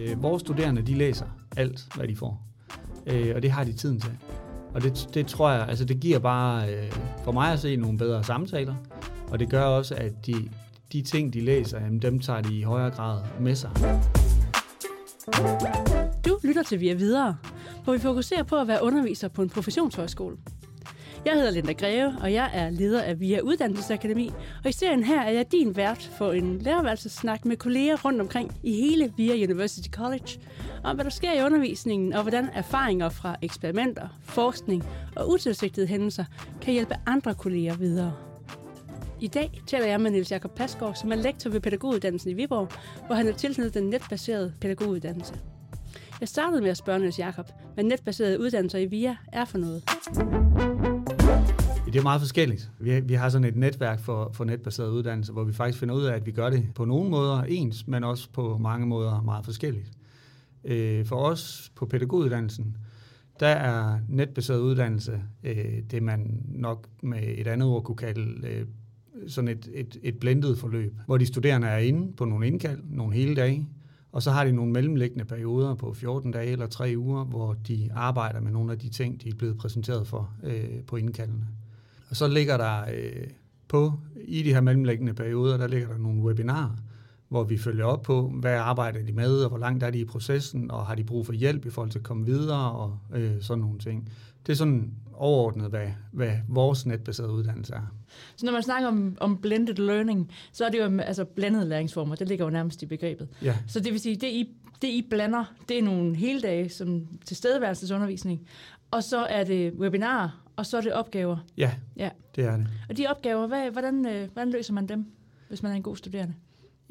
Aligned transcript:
Øh, 0.00 0.22
vores 0.22 0.40
studerende, 0.40 0.82
de 0.82 0.94
læser 0.94 1.26
alt, 1.56 1.88
hvad 1.96 2.08
de 2.08 2.16
får. 2.16 2.42
Øh, 3.06 3.32
og 3.36 3.42
det 3.42 3.50
har 3.50 3.64
de 3.64 3.72
tiden 3.72 4.00
til. 4.00 4.12
Og 4.74 4.82
det, 4.82 5.08
det 5.14 5.26
tror 5.26 5.50
jeg, 5.50 5.68
altså 5.68 5.84
det 5.84 6.00
giver 6.00 6.18
bare 6.18 6.74
øh, 6.74 6.92
for 7.24 7.32
mig 7.32 7.52
at 7.52 7.60
se 7.60 7.76
nogle 7.76 7.98
bedre 7.98 8.24
samtaler. 8.24 8.74
Og 9.30 9.38
det 9.38 9.50
gør 9.50 9.62
også, 9.62 9.94
at 9.94 10.26
de, 10.26 10.34
de 10.92 11.02
ting, 11.02 11.32
de 11.32 11.40
læser, 11.40 11.80
jamen, 11.80 12.02
dem 12.02 12.20
tager 12.20 12.40
de 12.40 12.58
i 12.58 12.62
højere 12.62 12.90
grad 12.90 13.20
med 13.40 13.54
sig. 13.54 13.70
Du 16.24 16.38
lytter 16.44 16.62
til 16.62 16.80
Via 16.80 16.94
Videre, 16.94 17.36
hvor 17.84 17.92
vi 17.92 17.98
fokuserer 17.98 18.42
på 18.42 18.56
at 18.56 18.68
være 18.68 18.82
underviser 18.82 19.28
på 19.28 19.42
en 19.42 19.48
professionshøjskole. 19.48 20.36
Jeg 21.24 21.34
hedder 21.34 21.50
Linda 21.50 21.72
Greve, 21.72 22.16
og 22.20 22.32
jeg 22.32 22.50
er 22.54 22.70
leder 22.70 23.02
af 23.02 23.20
VIA 23.20 23.40
Uddannelsesakademi, 23.40 24.30
og 24.64 24.70
i 24.70 24.72
serien 24.72 25.04
her 25.04 25.20
er 25.20 25.30
jeg 25.30 25.52
din 25.52 25.76
vært 25.76 26.10
for 26.18 26.32
en 26.32 26.58
lærerværelsesnak 26.58 27.44
med 27.44 27.56
kolleger 27.56 27.96
rundt 28.04 28.20
omkring 28.20 28.54
i 28.62 28.72
hele 28.72 29.12
VIA 29.16 29.44
University 29.44 29.88
College, 29.88 30.40
om 30.84 30.94
hvad 30.96 31.04
der 31.04 31.10
sker 31.10 31.32
i 31.32 31.44
undervisningen, 31.44 32.12
og 32.12 32.22
hvordan 32.22 32.48
erfaringer 32.54 33.08
fra 33.08 33.36
eksperimenter, 33.42 34.08
forskning 34.22 34.84
og 35.16 35.30
utilsigtede 35.30 35.86
hændelser 35.86 36.24
kan 36.60 36.72
hjælpe 36.72 36.94
andre 37.06 37.34
kolleger 37.34 37.76
videre. 37.76 38.12
I 39.20 39.26
dag 39.28 39.62
taler 39.66 39.86
jeg 39.86 40.00
med 40.00 40.10
Niels 40.10 40.30
Jakob 40.30 40.54
Pasgaard, 40.54 40.94
som 40.94 41.12
er 41.12 41.16
lektor 41.16 41.50
ved 41.50 41.60
pædagoguddannelsen 41.60 42.30
i 42.30 42.34
Viborg, 42.34 42.68
hvor 43.06 43.14
han 43.14 43.28
er 43.28 43.32
tilknyttet 43.32 43.74
den 43.74 43.90
netbaserede 43.90 44.52
pædagoguddannelse. 44.60 45.34
Jeg 46.20 46.28
startede 46.28 46.62
med 46.62 46.70
at 46.70 46.76
spørge 46.76 46.98
Niels 46.98 47.18
Jakob, 47.18 47.48
hvad 47.74 47.84
netbaserede 47.84 48.40
uddannelser 48.40 48.78
i 48.78 48.86
VIA 48.86 49.16
er 49.32 49.44
for 49.44 49.58
noget. 49.58 49.82
Det 51.92 51.98
er 51.98 52.02
meget 52.02 52.20
forskelligt. 52.20 52.70
Vi, 52.78 53.00
vi 53.00 53.14
har 53.14 53.28
sådan 53.28 53.44
et 53.44 53.56
netværk 53.56 54.00
for, 54.00 54.30
for 54.32 54.44
netbaseret 54.44 54.90
uddannelse, 54.90 55.32
hvor 55.32 55.44
vi 55.44 55.52
faktisk 55.52 55.78
finder 55.78 55.94
ud 55.94 56.04
af, 56.04 56.14
at 56.14 56.26
vi 56.26 56.30
gør 56.30 56.50
det 56.50 56.68
på 56.74 56.84
nogle 56.84 57.10
måder 57.10 57.42
ens, 57.42 57.86
men 57.86 58.04
også 58.04 58.28
på 58.32 58.58
mange 58.58 58.86
måder 58.86 59.22
meget 59.22 59.44
forskelligt. 59.44 59.90
Øh, 60.64 61.06
for 61.06 61.16
os 61.16 61.72
på 61.74 61.86
pædagoguddannelsen, 61.86 62.76
der 63.40 63.46
er 63.46 63.98
netbaseret 64.08 64.60
uddannelse 64.60 65.22
øh, 65.44 65.82
det, 65.90 66.02
man 66.02 66.42
nok 66.48 66.88
med 67.02 67.18
et 67.22 67.46
andet 67.46 67.68
ord 67.68 67.84
kunne 67.84 67.96
kalde 67.96 68.46
øh, 68.46 68.66
sådan 69.28 69.48
et, 69.48 69.68
et, 69.74 69.96
et 70.02 70.18
blendet 70.18 70.58
forløb, 70.58 70.94
hvor 71.06 71.18
de 71.18 71.26
studerende 71.26 71.68
er 71.68 71.78
inde 71.78 72.12
på 72.12 72.24
nogle 72.24 72.46
indkald, 72.46 72.80
nogle 72.84 73.14
hele 73.14 73.36
dage, 73.36 73.68
og 74.12 74.22
så 74.22 74.30
har 74.30 74.44
de 74.44 74.52
nogle 74.52 74.72
mellemliggende 74.72 75.24
perioder 75.24 75.74
på 75.74 75.92
14 75.94 76.30
dage 76.30 76.52
eller 76.52 76.66
3 76.66 76.94
uger, 76.96 77.24
hvor 77.24 77.52
de 77.52 77.90
arbejder 77.94 78.40
med 78.40 78.52
nogle 78.52 78.72
af 78.72 78.78
de 78.78 78.88
ting, 78.88 79.22
de 79.22 79.28
er 79.28 79.34
blevet 79.34 79.58
præsenteret 79.58 80.06
for 80.06 80.34
øh, 80.42 80.82
på 80.86 80.96
indkaldene. 80.96 81.46
Og 82.10 82.16
så 82.16 82.28
ligger 82.28 82.56
der 82.56 82.80
øh, 82.94 83.26
på, 83.68 83.92
i 84.24 84.42
de 84.42 84.52
her 84.52 84.60
mellemliggende 84.60 85.14
perioder, 85.14 85.56
der 85.56 85.66
ligger 85.66 85.88
der 85.88 85.98
nogle 85.98 86.22
webinarer, 86.22 86.76
hvor 87.28 87.44
vi 87.44 87.58
følger 87.58 87.84
op 87.84 88.02
på, 88.02 88.32
hvad 88.40 88.54
arbejder 88.54 89.02
de 89.02 89.12
med, 89.12 89.42
og 89.42 89.48
hvor 89.48 89.58
langt 89.58 89.82
er 89.82 89.90
de 89.90 89.98
i 89.98 90.04
processen, 90.04 90.70
og 90.70 90.86
har 90.86 90.94
de 90.94 91.04
brug 91.04 91.26
for 91.26 91.32
hjælp 91.32 91.66
i 91.66 91.70
forhold 91.70 91.90
til 91.90 91.98
at 91.98 92.04
komme 92.04 92.26
videre, 92.26 92.72
og 92.72 92.98
øh, 93.14 93.32
sådan 93.40 93.60
nogle 93.60 93.78
ting. 93.78 94.12
Det 94.46 94.52
er 94.52 94.56
sådan 94.56 94.94
overordnet, 95.14 95.70
hvad, 95.70 95.88
hvad 96.12 96.32
vores 96.48 96.86
netbaserede 96.86 97.32
uddannelse 97.32 97.74
er. 97.74 97.94
Så 98.36 98.46
når 98.46 98.52
man 98.52 98.62
snakker 98.62 98.88
om, 98.88 99.16
om 99.20 99.36
blended 99.36 99.74
learning, 99.74 100.30
så 100.52 100.64
er 100.64 100.70
det 100.70 100.78
jo 100.78 100.98
altså 100.98 101.24
blandede 101.24 101.68
læringsformer, 101.68 102.14
det 102.14 102.28
ligger 102.28 102.44
jo 102.44 102.50
nærmest 102.50 102.82
i 102.82 102.86
begrebet. 102.86 103.28
Ja. 103.42 103.56
Så 103.66 103.80
det 103.80 103.92
vil 103.92 104.00
sige, 104.00 104.16
det 104.16 104.26
I, 104.26 104.56
det 104.82 104.88
I 104.88 105.06
blander, 105.10 105.44
det 105.68 105.78
er 105.78 105.82
nogle 105.82 106.16
hele 106.16 106.40
dage 106.40 106.68
som 106.68 107.06
tilstedeværelsesundervisning, 107.24 108.40
og 108.90 109.04
så 109.04 109.18
er 109.18 109.44
det 109.44 109.72
webinarer, 109.72 110.49
og 110.60 110.66
så 110.66 110.76
er 110.76 110.80
det 110.80 110.92
opgaver. 110.92 111.36
Ja, 111.56 111.72
Ja. 111.96 112.10
det 112.36 112.44
er 112.44 112.56
det. 112.56 112.66
Og 112.88 112.96
de 112.96 113.06
opgaver, 113.06 113.46
hvad, 113.46 113.70
hvordan, 113.70 114.06
øh, 114.06 114.28
hvordan 114.32 114.50
løser 114.50 114.72
man 114.74 114.86
dem, 114.88 115.06
hvis 115.48 115.62
man 115.62 115.72
er 115.72 115.76
en 115.76 115.82
god 115.82 115.96
studerende? 115.96 116.34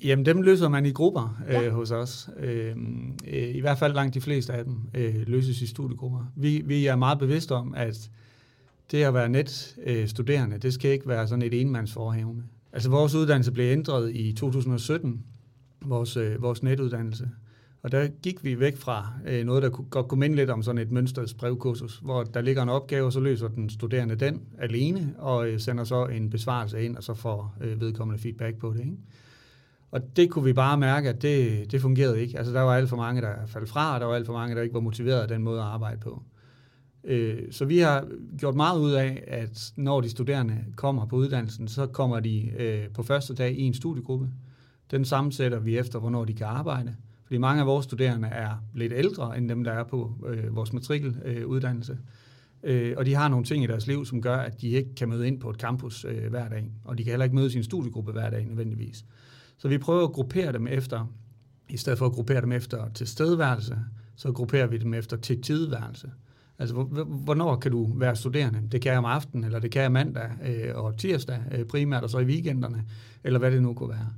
Jamen, 0.03 0.25
dem 0.25 0.41
løser 0.41 0.69
man 0.69 0.85
i 0.85 0.91
grupper 0.91 1.41
øh, 1.47 1.53
Ja. 1.53 1.69
hos 1.69 1.91
os. 1.91 2.29
Øh, 2.39 2.75
øh, 3.27 3.55
I 3.55 3.59
hvert 3.59 3.77
fald 3.77 3.93
langt 3.93 4.13
de 4.13 4.21
fleste 4.21 4.53
af 4.53 4.63
dem 4.63 4.79
øh, 4.93 5.15
løses 5.27 5.61
i 5.61 5.67
studiegrupper. 5.67 6.31
Vi, 6.35 6.61
vi 6.65 6.85
er 6.85 6.95
meget 6.95 7.19
bevidste 7.19 7.51
om, 7.55 7.73
at 7.77 8.09
det 8.91 9.03
at 9.03 9.13
være 9.13 9.29
netstuderende, 9.29 10.01
øh, 10.01 10.07
studerende, 10.07 10.57
det 10.57 10.73
skal 10.73 10.91
ikke 10.91 11.07
være 11.07 11.27
sådan 11.27 11.41
et 11.41 11.61
enmandsforhævende. 11.61 12.43
Altså, 12.73 12.89
vores 12.89 13.15
uddannelse 13.15 13.51
blev 13.51 13.71
ændret 13.71 14.15
i 14.15 14.33
2017, 14.33 15.23
vores, 15.85 16.17
øh, 16.17 16.41
vores 16.41 16.63
netuddannelse. 16.63 17.29
Og 17.83 17.91
der 17.91 18.07
gik 18.07 18.43
vi 18.43 18.59
væk 18.59 18.77
fra 18.77 19.13
øh, 19.27 19.45
noget, 19.45 19.63
der 19.63 19.69
kunne, 19.69 19.87
godt 19.89 20.07
kunne 20.07 20.19
minde 20.19 20.35
lidt 20.35 20.49
om 20.49 20.63
sådan 20.63 20.81
et 20.81 20.91
mønstret 20.91 21.35
brevkursus, 21.37 21.97
hvor 21.97 22.23
der 22.23 22.41
ligger 22.41 22.63
en 22.63 22.69
opgave, 22.69 23.05
og 23.05 23.13
så 23.13 23.19
løser 23.19 23.47
den 23.47 23.69
studerende 23.69 24.15
den 24.15 24.41
alene, 24.57 25.13
og 25.17 25.49
øh, 25.49 25.59
sender 25.59 25.83
så 25.83 26.05
en 26.05 26.29
besvarelse 26.29 26.83
ind, 26.83 26.97
og 26.97 27.03
så 27.03 27.13
får 27.13 27.55
øh, 27.61 27.81
vedkommende 27.81 28.21
feedback 28.21 28.57
på 28.57 28.73
det. 28.73 28.79
Ikke? 28.79 28.97
Og 29.91 30.15
det 30.15 30.29
kunne 30.29 30.45
vi 30.45 30.53
bare 30.53 30.77
mærke, 30.77 31.09
at 31.09 31.21
det, 31.21 31.71
det 31.71 31.81
fungerede 31.81 32.21
ikke. 32.21 32.37
Altså 32.37 32.53
der 32.53 32.61
var 32.61 32.75
alt 32.75 32.89
for 32.89 32.97
mange, 32.97 33.21
der 33.21 33.33
faldt 33.45 33.69
fra, 33.69 33.93
og 33.93 33.99
der 33.99 34.05
var 34.05 34.15
alt 34.15 34.25
for 34.25 34.33
mange, 34.33 34.55
der 34.55 34.61
ikke 34.61 34.73
var 34.73 34.79
motiveret 34.79 35.21
af 35.21 35.27
den 35.27 35.43
måde 35.43 35.59
at 35.59 35.65
arbejde 35.65 35.99
på. 35.99 36.23
Øh, 37.03 37.37
Så 37.51 37.65
vi 37.65 37.79
har 37.79 38.07
gjort 38.37 38.55
meget 38.55 38.79
ud 38.79 38.91
af, 38.91 39.23
at 39.27 39.73
når 39.75 40.01
de 40.01 40.09
studerende 40.09 40.57
kommer 40.75 41.05
på 41.05 41.15
uddannelsen, 41.15 41.67
så 41.67 41.87
kommer 41.87 42.19
de 42.19 42.51
øh, 42.59 42.89
på 42.93 43.03
første 43.03 43.33
dag 43.33 43.59
i 43.59 43.61
en 43.61 43.73
studiegruppe. 43.73 44.29
Den 44.91 45.05
sammensætter 45.05 45.59
vi 45.59 45.77
efter, 45.77 45.99
hvornår 45.99 46.25
de 46.25 46.33
kan 46.33 46.47
arbejde. 46.47 46.95
Fordi 47.29 47.37
mange 47.37 47.61
af 47.61 47.67
vores 47.67 47.83
studerende 47.83 48.27
er 48.27 48.63
lidt 48.73 48.93
ældre 48.95 49.37
end 49.37 49.49
dem, 49.49 49.63
der 49.63 49.71
er 49.71 49.83
på 49.83 50.13
øh, 50.27 50.55
vores 50.55 50.73
matrikeluddannelse. 50.73 51.97
Øh, 52.63 52.89
øh, 52.89 52.93
og 52.97 53.05
de 53.05 53.15
har 53.15 53.27
nogle 53.27 53.45
ting 53.45 53.63
i 53.63 53.67
deres 53.67 53.87
liv, 53.87 54.05
som 54.05 54.21
gør, 54.21 54.37
at 54.37 54.61
de 54.61 54.67
ikke 54.67 54.95
kan 54.95 55.09
møde 55.09 55.27
ind 55.27 55.39
på 55.39 55.49
et 55.49 55.55
campus 55.55 56.05
øh, 56.05 56.29
hver 56.29 56.49
dag. 56.49 56.71
Og 56.83 56.97
de 56.97 57.03
kan 57.03 57.11
heller 57.11 57.23
ikke 57.23 57.35
møde 57.35 57.51
sin 57.51 57.63
studiegruppe 57.63 58.11
hver 58.11 58.29
dag 58.29 58.45
nødvendigvis. 58.45 59.05
Så 59.57 59.67
vi 59.67 59.77
prøver 59.77 60.03
at 60.03 60.11
gruppere 60.11 60.53
dem 60.53 60.67
efter, 60.67 61.13
i 61.69 61.77
stedet 61.77 61.99
for 61.99 62.05
at 62.05 62.11
gruppere 62.11 62.41
dem 62.41 62.51
efter 62.51 62.89
tilstedeværelse, 62.93 63.77
så 64.15 64.31
grupperer 64.31 64.67
vi 64.67 64.77
dem 64.77 64.93
efter 64.93 65.17
til 65.17 65.41
tidværelse. 65.41 66.11
Altså, 66.59 66.73
hvornår 67.05 67.55
kan 67.55 67.71
du 67.71 67.93
være 67.95 68.15
studerende? 68.15 68.61
Det 68.71 68.81
kan 68.81 68.91
jeg 68.91 68.99
om 68.99 69.05
aftenen, 69.05 69.43
eller 69.43 69.59
det 69.59 69.71
kan 69.71 69.81
jeg 69.81 69.91
mandag 69.91 70.29
øh, 70.45 70.75
og 70.75 70.97
tirsdag 70.97 71.39
øh, 71.51 71.65
primært, 71.65 72.03
og 72.03 72.09
så 72.09 72.19
i 72.19 72.25
weekenderne, 72.25 72.85
eller 73.23 73.39
hvad 73.39 73.51
det 73.51 73.61
nu 73.61 73.73
kunne 73.73 73.89
være. 73.89 74.13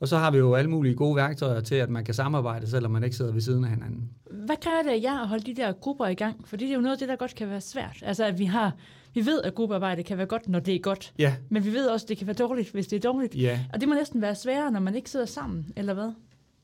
Og 0.00 0.08
så 0.08 0.16
har 0.16 0.30
vi 0.30 0.38
jo 0.38 0.54
alle 0.54 0.70
mulige 0.70 0.94
gode 0.94 1.16
værktøjer 1.16 1.60
til, 1.60 1.74
at 1.74 1.90
man 1.90 2.04
kan 2.04 2.14
samarbejde, 2.14 2.70
selvom 2.70 2.90
man 2.92 3.04
ikke 3.04 3.16
sidder 3.16 3.32
ved 3.32 3.40
siden 3.40 3.64
af 3.64 3.70
hinanden. 3.70 4.10
Hvad 4.30 4.56
kræver 4.60 4.82
det 4.82 4.90
af 4.90 5.00
jer 5.02 5.20
at 5.22 5.28
holde 5.28 5.44
de 5.44 5.54
der 5.54 5.72
grupper 5.72 6.06
i 6.06 6.14
gang? 6.14 6.48
Fordi 6.48 6.64
det 6.64 6.70
er 6.70 6.74
jo 6.74 6.80
noget 6.80 6.92
af 6.92 6.98
det, 6.98 7.08
der 7.08 7.16
godt 7.16 7.34
kan 7.34 7.48
være 7.50 7.60
svært. 7.60 7.96
Altså, 8.02 8.24
at 8.24 8.38
vi 8.38 8.44
har, 8.44 8.72
vi 9.14 9.26
ved, 9.26 9.42
at 9.42 9.54
gruppearbejde 9.54 10.02
kan 10.02 10.18
være 10.18 10.26
godt, 10.26 10.48
når 10.48 10.58
det 10.60 10.74
er 10.74 10.78
godt. 10.78 11.12
Ja, 11.18 11.34
Men 11.48 11.64
vi 11.64 11.72
ved 11.72 11.86
også, 11.86 12.04
at 12.04 12.08
det 12.08 12.18
kan 12.18 12.26
være 12.26 12.36
dårligt, 12.36 12.70
hvis 12.70 12.86
det 12.86 12.96
er 12.96 13.00
dårligt. 13.12 13.34
ja, 13.34 13.60
Og 13.72 13.80
det 13.80 13.88
må 13.88 13.94
næsten 13.94 14.20
være 14.20 14.34
sværere, 14.34 14.70
når 14.70 14.80
man 14.80 14.94
ikke 14.94 15.10
sidder 15.10 15.26
sammen, 15.26 15.66
eller 15.76 15.94
hvad? 15.94 16.12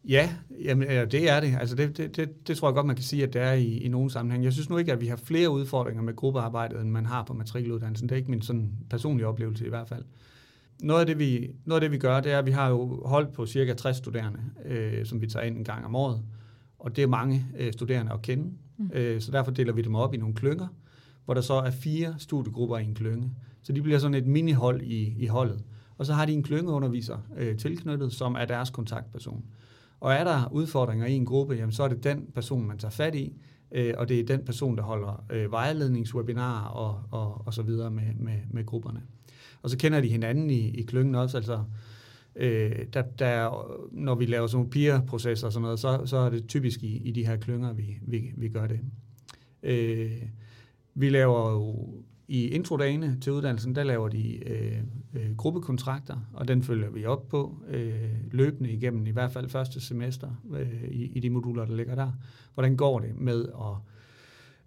Ja, 0.09 0.31
jamen, 0.65 0.89
ja, 0.89 1.05
det 1.05 1.31
er 1.31 1.41
det. 1.41 1.57
Altså 1.61 1.77
det, 1.77 1.97
det, 1.97 2.17
det. 2.17 2.49
det 2.49 2.57
tror 2.57 2.69
jeg 2.69 2.75
godt, 2.75 2.87
man 2.87 2.97
kan 2.97 3.03
sige, 3.05 3.23
at 3.23 3.33
det 3.33 3.43
er 3.43 3.53
i, 3.53 3.79
i 3.79 3.89
nogle 3.89 4.11
sammenhæng. 4.11 4.45
Jeg 4.45 4.53
synes 4.53 4.71
nu 4.71 4.77
ikke, 4.77 4.93
at 4.93 5.01
vi 5.01 5.07
har 5.07 5.17
flere 5.17 5.51
udfordringer 5.51 6.03
med 6.03 6.17
gruppearbejdet, 6.17 6.81
end 6.81 6.91
man 6.91 7.07
har 7.07 7.23
på 7.23 7.35
matrikeluddannelsen. 7.35 8.09
Det 8.09 8.15
er 8.15 8.17
ikke 8.17 8.31
min 8.31 8.43
sådan 8.43 8.71
personlige 8.91 9.27
oplevelse 9.27 9.67
i 9.67 9.69
hvert 9.69 9.89
fald. 9.89 10.05
Noget 10.83 11.01
af, 11.01 11.07
det, 11.07 11.19
vi, 11.19 11.51
noget 11.65 11.81
af 11.83 11.85
det, 11.85 11.93
vi 11.93 11.99
gør, 11.99 12.21
det 12.21 12.33
er, 12.33 12.39
at 12.39 12.47
vi 12.47 12.51
har 12.51 12.69
jo 12.69 13.03
holdt 13.05 13.33
på 13.33 13.47
cirka 13.47 13.75
60 13.75 13.97
studerende, 13.97 14.41
øh, 14.65 15.07
som 15.07 15.21
vi 15.21 15.27
tager 15.27 15.47
ind 15.47 15.57
en 15.57 15.65
gang 15.65 15.85
om 15.85 15.95
året. 15.95 16.23
Og 16.79 16.97
det 16.97 17.03
er 17.03 17.09
mange 17.09 17.47
øh, 17.59 17.73
studerende 17.73 18.13
at 18.13 18.23
kende. 18.23 18.53
Mm. 18.77 18.91
Øh, 18.95 19.21
så 19.21 19.33
derfor 19.33 19.51
deler 19.51 19.73
vi 19.73 19.83
dem 19.83 19.95
op 19.95 20.15
i 20.15 20.17
nogle 20.17 20.35
klynger, 20.35 20.67
hvor 21.25 21.35
der 21.35 21.41
så 21.41 21.55
er 21.55 21.71
fire 21.71 22.15
studiegrupper 22.19 22.79
i 22.79 22.85
en 22.85 22.95
klynge. 22.95 23.31
Så 23.63 23.73
de 23.73 23.83
bliver 23.83 23.99
sådan 23.99 24.15
et 24.15 24.27
minihold 24.27 24.83
i, 24.83 25.15
i 25.19 25.27
holdet. 25.27 25.65
Og 25.99 26.07
så 26.07 26.13
har 26.13 26.27
de 26.27 26.33
en 26.33 26.43
klyngeunderviser 26.43 27.19
øh, 27.37 27.57
tilknyttet, 27.57 28.13
som 28.13 28.35
er 28.35 28.45
deres 28.45 28.71
kontaktperson. 28.71 29.45
Og 30.01 30.13
er 30.13 30.25
der 30.25 30.53
udfordringer 30.53 31.07
i 31.07 31.13
en 31.13 31.27
gruppe, 31.27 31.55
jamen, 31.55 31.73
så 31.73 31.83
er 31.83 31.89
det 31.89 32.05
den 32.05 32.27
person, 32.35 32.67
man 32.67 32.79
tager 32.79 32.93
fat 32.93 33.15
i, 33.15 33.37
øh, 33.73 33.95
og 33.97 34.09
det 34.09 34.21
er 34.21 34.25
den 34.25 34.45
person, 34.45 34.77
der 34.77 34.83
holder 34.83 35.25
øh, 35.31 35.53
vejledningswebinarer 35.53 36.69
og, 36.69 37.03
og, 37.11 37.47
og 37.47 37.55
så 37.55 37.63
videre 37.63 37.91
med, 37.91 38.15
med, 38.15 38.39
med 38.51 38.67
grupperne. 38.67 39.03
Og 39.63 39.71
så 39.71 39.79
kender 39.79 40.01
de 40.01 40.09
hinanden 40.09 40.51
i, 40.51 40.69
i 40.69 40.83
klyngen 40.83 41.15
også, 41.15 41.37
altså 41.37 41.65
øh, 42.37 42.87
der, 42.93 43.03
der, 43.03 43.67
når 43.93 44.15
vi 44.15 44.27
laver 44.27 44.47
sådan 44.47 44.59
nogle 44.59 44.71
peer-processer 44.71 45.47
og 45.47 45.53
sådan 45.53 45.63
noget, 45.63 45.79
så, 45.79 46.03
så 46.05 46.17
er 46.17 46.31
det 46.31 46.49
typisk 46.49 46.83
i, 46.83 46.97
i 46.97 47.11
de 47.11 47.27
her 47.27 47.37
klynger, 47.37 47.73
vi, 47.73 47.99
vi, 48.03 48.33
vi 48.37 48.49
gør 48.49 48.67
det. 48.67 48.81
Øh, 49.63 50.23
vi 50.95 51.09
laver 51.09 51.51
jo 51.51 51.89
i 52.29 52.49
introdagene 52.49 53.19
til 53.21 53.33
uddannelsen, 53.33 53.75
der 53.75 53.85
laver 53.85 54.09
de 54.09 54.49
øh, 54.49 54.79
øh, 55.15 55.37
gruppekontrakter, 55.37 56.17
og 56.33 56.49
den 56.49 56.63
følger 56.63 56.91
vi 56.91 57.05
op 57.05 57.29
på 57.29 57.59
øh, 57.69 58.11
løbende 58.31 58.71
igennem 58.71 59.07
i 59.07 59.11
hvert 59.11 59.31
fald 59.31 59.49
første 59.49 59.81
semester 59.81 60.29
øh, 60.55 60.85
i, 60.91 61.05
i 61.05 61.21
de 61.21 61.31
moduler, 61.31 61.65
der 61.65 61.77
ligger 61.77 61.95
der. 61.95 62.13
Hvordan 62.55 62.77
går 62.77 62.99
det 62.99 63.17
med 63.17 63.45
at 63.45 63.77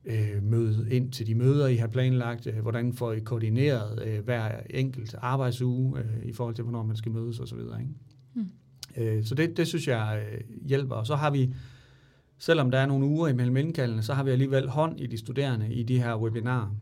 øh, 0.06 0.44
møde 0.44 0.88
ind 0.92 1.12
til 1.12 1.28
de 1.28 1.36
møder, 1.36 1.68
I 1.68 1.76
har 1.76 1.88
planlagt? 1.88 2.48
Øh, 2.48 2.60
hvordan 2.60 2.94
får 2.94 3.12
I 3.12 3.20
koordineret 3.20 4.04
øh, 4.06 4.24
hver 4.24 4.60
enkelt 4.70 5.16
arbejdsuge 5.18 6.00
øh, 6.00 6.26
i 6.26 6.34
forhold 6.34 6.56
til, 6.56 6.64
hvornår 6.64 6.84
man 6.84 6.96
skal 6.96 7.12
mødes 7.12 7.40
osv.? 7.40 7.60
Ikke? 7.60 7.92
Mm. 8.34 8.48
Øh, 8.98 9.24
så 9.24 9.36
det, 9.36 9.58
det 9.58 9.68
synes 9.68 9.88
jeg 9.88 10.26
øh, 10.32 10.42
hjælper. 10.68 10.96
Og 10.96 11.08
så 11.08 11.16
har 11.16 11.32
vi, 11.32 11.54
selvom 12.38 12.72
der 12.72 12.80
er 12.80 12.86
nogle 12.86 13.06
uger 13.06 13.28
imellem 13.28 13.58
indkaldene, 13.58 14.02
så 14.02 14.14
har 14.14 14.24
vi 14.24 14.32
alligevel 14.32 14.70
hånd 14.70 15.00
i 15.00 15.08
de 15.08 15.18
studerende 15.18 15.74
i 15.74 15.84
de 15.84 16.00
her 16.00 16.16
webinarer. 16.16 16.76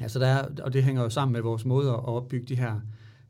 Altså 0.00 0.18
der 0.18 0.26
er, 0.26 0.48
og 0.62 0.72
det 0.72 0.82
hænger 0.84 1.02
jo 1.02 1.08
sammen 1.08 1.32
med 1.32 1.40
vores 1.40 1.64
måde 1.64 1.88
at 1.88 2.04
opbygge 2.04 2.46
de 2.46 2.56
her 2.56 2.80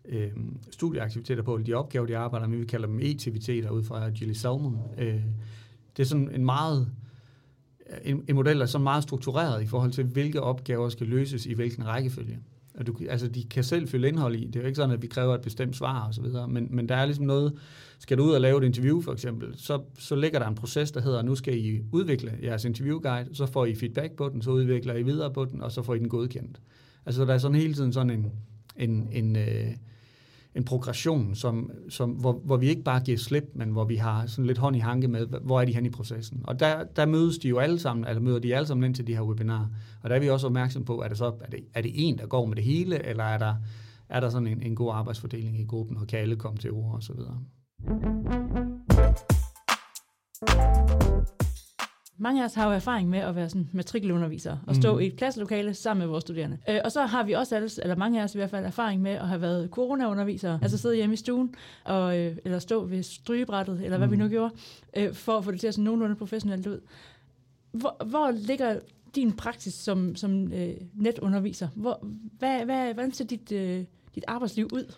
øh, 0.05 0.31
studieaktiviteter 0.71 1.43
på, 1.43 1.59
de 1.59 1.75
opgaver, 1.75 2.07
de 2.07 2.17
arbejder 2.17 2.47
med, 2.47 2.59
vi 2.59 2.65
kalder 2.65 2.87
dem 2.87 2.99
e-aktiviteter 2.99 3.71
ud 3.71 3.83
fra 3.83 4.09
Gilly 4.11 4.33
Salmon. 4.33 4.79
Øh, 4.99 5.21
det 5.97 6.03
er 6.03 6.07
sådan 6.07 6.31
en 6.35 6.45
meget 6.45 6.89
en, 8.05 8.25
en 8.29 8.35
model, 8.35 8.57
der 8.57 8.63
er 8.63 8.67
så 8.67 8.79
meget 8.79 9.03
struktureret 9.03 9.63
i 9.63 9.67
forhold 9.67 9.91
til, 9.93 10.05
hvilke 10.05 10.43
opgaver 10.43 10.89
skal 10.89 11.07
løses 11.07 11.47
i 11.47 11.55
hvilken 11.55 11.87
rækkefølge. 11.87 12.39
Og 12.79 12.87
du, 12.87 12.97
altså, 13.09 13.29
de 13.29 13.45
kan 13.45 13.65
selv 13.65 13.89
fylde 13.89 14.09
indhold 14.09 14.35
i. 14.35 14.47
Det 14.47 14.57
er 14.57 14.61
jo 14.61 14.67
ikke 14.67 14.77
sådan, 14.77 14.95
at 14.95 15.03
vi 15.03 15.07
kræver 15.07 15.35
et 15.35 15.41
bestemt 15.41 15.77
svar 15.77 16.07
og 16.07 16.15
så 16.15 16.23
videre, 16.23 16.49
men, 16.49 16.69
men 16.71 16.89
der 16.89 16.97
er 16.97 17.05
ligesom 17.05 17.25
noget, 17.25 17.53
skal 17.99 18.19
du 18.19 18.25
ud 18.25 18.31
og 18.31 18.41
lave 18.41 18.59
et 18.59 18.65
interview 18.65 19.01
for 19.01 19.13
eksempel, 19.13 19.55
så, 19.57 19.81
så 19.99 20.17
ligger 20.17 20.39
der 20.39 20.49
en 20.49 20.55
proces, 20.55 20.91
der 20.91 21.01
hedder, 21.01 21.23
nu 21.23 21.35
skal 21.35 21.59
I 21.59 21.81
udvikle 21.93 22.39
jeres 22.43 22.65
interviewguide, 22.65 23.29
så 23.33 23.47
får 23.47 23.67
I 23.67 23.75
feedback 23.75 24.13
på 24.13 24.29
den, 24.29 24.43
så 24.43 24.51
udvikler 24.51 24.95
I 24.95 25.03
videre 25.03 25.33
på 25.33 25.45
den, 25.45 25.63
og 25.63 25.73
så 25.73 25.83
får 25.83 25.95
I 25.95 25.99
den 25.99 26.09
godkendt. 26.09 26.61
Altså 27.07 27.25
der 27.25 27.35
er 27.35 27.39
sådan 27.39 27.55
hele 27.55 27.75
tiden 27.75 27.93
sådan 27.93 28.11
en, 28.11 28.33
en, 28.77 29.09
en, 29.13 29.37
øh, 29.37 29.71
en 30.57 30.65
progression, 30.65 31.35
som, 31.35 31.71
som, 31.89 32.11
hvor, 32.11 32.33
hvor 32.45 32.57
vi 32.57 32.69
ikke 32.69 32.83
bare 32.83 33.01
giver 33.01 33.19
slip, 33.19 33.45
men 33.55 33.71
hvor 33.71 33.85
vi 33.85 33.97
har 33.97 34.27
sådan 34.27 34.47
lidt 34.47 34.59
hånd 34.59 34.77
i 34.77 34.79
hanke 34.79 35.09
med, 35.09 35.27
hvor 35.27 35.61
er 35.61 35.65
de 35.65 35.75
hen 35.75 35.87
i 35.87 35.91
processen. 35.91 36.41
Og 36.45 36.61
der, 36.61 36.85
der 36.85 37.07
mødes 37.07 37.39
de 37.39 37.49
jo 37.49 37.59
alle 37.59 37.79
sammen, 37.79 38.07
eller 38.07 38.21
møder 38.21 38.39
de 38.39 38.57
alle 38.57 38.67
sammen 38.67 38.85
ind 38.85 38.95
til 38.95 39.07
de 39.07 39.15
her 39.15 39.23
webinarer. 39.23 39.67
Og 40.03 40.11
der 40.11 40.17
er 40.17 40.21
vi 40.21 40.31
også 40.31 40.47
opmærksom 40.47 40.85
på, 40.85 41.03
er 41.03 41.09
det 41.09 41.19
så 41.19 41.25
er 41.27 41.51
det, 41.51 41.61
er 41.75 41.83
det 41.83 41.91
en, 41.95 42.19
der 42.19 42.27
går 42.27 42.47
med 42.47 42.57
det 42.57 42.65
hele, 42.65 43.07
eller 43.07 43.25
er 43.25 43.39
der, 43.39 43.55
er 44.09 44.21
der 44.21 44.31
sådan 44.31 44.49
en, 44.49 44.63
en 44.63 44.75
god 44.75 44.91
arbejdsfordeling 44.95 45.61
i 45.61 45.65
gruppen, 45.65 45.97
og 45.97 46.07
kan 46.07 46.19
alle 46.19 46.37
komme 46.37 46.59
til 46.59 46.71
ord 46.73 46.95
og 46.95 47.03
så 47.03 47.13
videre. 47.13 47.39
Mange 52.19 52.43
af 52.43 52.47
os 52.47 52.55
har 52.55 52.67
jo 52.67 52.73
erfaring 52.73 53.09
med 53.09 53.19
at 53.19 53.37
være 53.37 53.49
sådan 53.49 53.69
matrikelundervisere 53.73 54.61
og 54.67 54.77
stå 54.77 54.95
mm. 54.95 55.01
i 55.01 55.07
et 55.07 55.17
klasselokale 55.17 55.75
sammen 55.75 56.01
med 56.01 56.07
vores 56.07 56.23
studerende. 56.23 56.59
Øh, 56.69 56.81
og 56.85 56.93
så 56.93 57.07
har 57.07 57.23
vi 57.23 57.33
også 57.33 57.57
alle, 57.57 57.71
eller 57.83 57.97
mange 57.97 58.21
af 58.21 58.25
os 58.25 58.35
i 58.35 58.39
hvert 58.39 58.51
fald 58.51 58.65
erfaring 58.65 59.03
med 59.03 59.11
at 59.11 59.29
have 59.29 59.41
været 59.41 59.69
coronaundervisere, 59.71 60.57
mm. 60.57 60.63
altså 60.63 60.79
sidde 60.79 60.97
hjemme 60.97 61.13
i 61.13 61.17
stuen, 61.17 61.55
og, 61.85 62.19
øh, 62.19 62.37
eller 62.45 62.59
stå 62.59 62.85
ved 62.85 63.03
strygebrættet, 63.03 63.81
eller 63.85 63.99
hvad 63.99 64.07
mm. 64.07 64.13
vi 64.13 64.17
nu 64.17 64.29
gjorde, 64.29 64.55
øh, 64.97 65.15
for 65.15 65.39
at 65.39 65.45
få 65.45 65.51
det 65.51 65.61
til 65.61 65.67
at 65.67 65.75
se 65.75 65.83
nogenlunde 65.83 66.17
professionelt 66.17 66.67
ud. 66.67 66.81
Hvor, 67.73 68.05
hvor 68.05 68.31
ligger 68.31 68.79
din 69.15 69.33
praksis 69.33 69.75
som, 69.75 70.17
som 70.17 70.53
øh, 70.53 70.75
netunderviser? 70.95 71.69
Hvor, 71.75 72.07
hvad, 72.39 72.65
hvad, 72.65 72.95
hvordan 72.95 73.13
ser 73.13 73.25
dit, 73.25 73.53
øh, 73.53 73.85
dit 74.15 74.25
arbejdsliv 74.29 74.69
ud? 74.73 74.93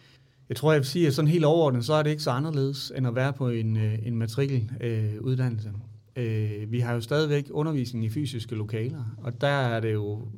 Jeg 0.49 0.57
tror, 0.57 0.73
jeg 0.73 0.81
vil 0.81 0.87
sige, 0.87 1.07
at 1.07 1.15
sådan 1.15 1.31
helt 1.31 1.45
overordnet, 1.45 1.85
så 1.85 1.95
er 1.95 2.03
det 2.03 2.11
ikke 2.11 2.23
så 2.23 2.31
anderledes, 2.31 2.93
end 2.97 3.07
at 3.07 3.15
være 3.15 3.33
på 3.33 3.49
en, 3.49 3.77
øh, 3.77 4.07
en 4.07 4.17
matrikeluddannelse. 4.17 5.69
Øh, 5.69 5.75
Øh, 6.19 6.73
vi 6.73 6.81
har 6.81 6.95
jo 6.95 7.01
stadigvæk 7.01 7.47
undervisning 7.51 8.05
i 8.05 8.09
fysiske 8.09 8.55
lokaler, 8.55 9.05
og 9.19 9.41
der 9.41 9.47
er 9.47 9.81
det 9.81 9.93
jo 9.93 10.29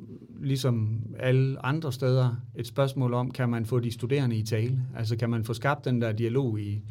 ligesom 0.41 1.01
alle 1.19 1.67
andre 1.67 1.93
steder 1.93 2.37
et 2.57 2.67
spørgsmål 2.67 3.15
om, 3.15 3.31
kan 3.31 3.49
man 3.49 3.67
få 3.67 3.79
de 3.79 3.91
studerende 3.91 4.37
i 4.37 4.43
tale? 4.43 4.83
Altså 4.97 5.17
kan 5.17 5.31
man 5.31 5.45
få 5.45 5.55
skabt 5.55 5.85
den 5.85 6.03
der 6.03 6.13
dialog 6.13 6.61
i, 6.61 6.83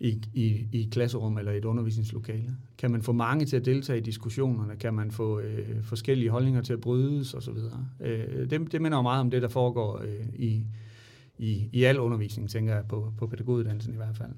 i, 0.00 0.22
i, 0.34 0.66
i 0.72 0.88
klasserum 0.92 1.38
eller 1.38 1.52
et 1.52 1.64
undervisningslokale? 1.64 2.56
Kan 2.78 2.90
man 2.90 3.02
få 3.02 3.12
mange 3.12 3.44
til 3.44 3.56
at 3.56 3.64
deltage 3.64 3.98
i 3.98 4.02
diskussionerne? 4.02 4.76
Kan 4.76 4.94
man 4.94 5.10
få 5.10 5.40
øh, 5.40 5.82
forskellige 5.82 6.30
holdninger 6.30 6.62
til 6.62 6.72
at 6.72 6.80
brydes 6.80 7.34
osv.? 7.34 7.56
Øh, 8.00 8.50
det, 8.50 8.72
det 8.72 8.82
minder 8.82 8.98
jo 8.98 9.02
meget 9.02 9.20
om 9.20 9.30
det, 9.30 9.42
der 9.42 9.48
foregår 9.48 9.98
øh, 9.98 10.26
i, 10.34 10.64
i, 11.38 11.68
i 11.72 11.84
al 11.84 11.98
undervisning, 11.98 12.50
tænker 12.50 12.74
jeg, 12.74 12.84
på, 12.88 13.12
på 13.18 13.26
pædagoguddannelsen 13.26 13.92
i 13.92 13.96
hvert 13.96 14.16
fald. 14.16 14.32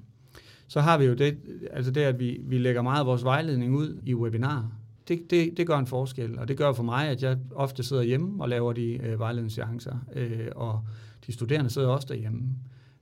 Så 0.69 0.81
har 0.81 0.97
vi 0.97 1.05
jo 1.05 1.13
det, 1.13 1.37
altså 1.71 1.91
det 1.91 2.01
at 2.01 2.19
vi, 2.19 2.41
vi 2.43 2.57
lægger 2.57 2.81
meget 2.81 2.99
af 2.99 3.05
vores 3.05 3.23
vejledning 3.23 3.75
ud 3.75 4.01
i 4.05 4.15
webinarer. 4.15 4.79
Det, 5.07 5.31
det, 5.31 5.57
det 5.57 5.67
gør 5.67 5.77
en 5.77 5.87
forskel, 5.87 6.39
og 6.39 6.47
det 6.47 6.57
gør 6.57 6.73
for 6.73 6.83
mig, 6.83 7.07
at 7.07 7.23
jeg 7.23 7.37
ofte 7.55 7.83
sidder 7.83 8.03
hjemme 8.03 8.43
og 8.43 8.49
laver 8.49 8.73
de 8.73 8.93
øh, 9.03 9.19
vejledningsseancer, 9.19 9.95
øh, 10.15 10.47
og 10.55 10.81
de 11.27 11.31
studerende 11.33 11.69
sidder 11.69 11.87
også 11.87 12.07
derhjemme. 12.09 12.41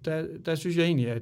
Der, 0.06 0.28
der 0.46 0.56
synes 0.56 0.78
jeg 0.78 0.86
egentlig, 0.86 1.10
at 1.10 1.22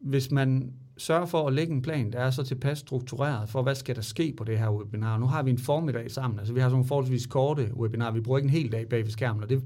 hvis 0.00 0.30
man 0.30 0.72
sørge 1.00 1.26
for 1.26 1.46
at 1.46 1.52
lægge 1.52 1.74
en 1.74 1.82
plan, 1.82 2.12
der 2.12 2.18
er 2.18 2.30
så 2.30 2.42
tilpas 2.42 2.78
struktureret 2.78 3.48
for, 3.48 3.62
hvad 3.62 3.74
skal 3.74 3.96
der 3.96 4.02
ske 4.02 4.34
på 4.36 4.44
det 4.44 4.58
her 4.58 4.70
webinar. 4.70 5.18
Nu 5.18 5.26
har 5.26 5.42
vi 5.42 5.50
en 5.50 5.58
formiddag 5.58 6.10
sammen, 6.10 6.38
altså 6.38 6.54
vi 6.54 6.60
har 6.60 6.66
sådan 6.66 6.72
nogle 6.72 6.88
forholdsvis 6.88 7.26
korte 7.26 7.70
webinar, 7.76 8.10
vi 8.10 8.20
bruger 8.20 8.38
ikke 8.38 8.46
en 8.46 8.52
hel 8.52 8.72
dag 8.72 8.88
bag 8.88 9.04
ved 9.04 9.10
skærmen, 9.10 9.42
og 9.42 9.48
det 9.48 9.62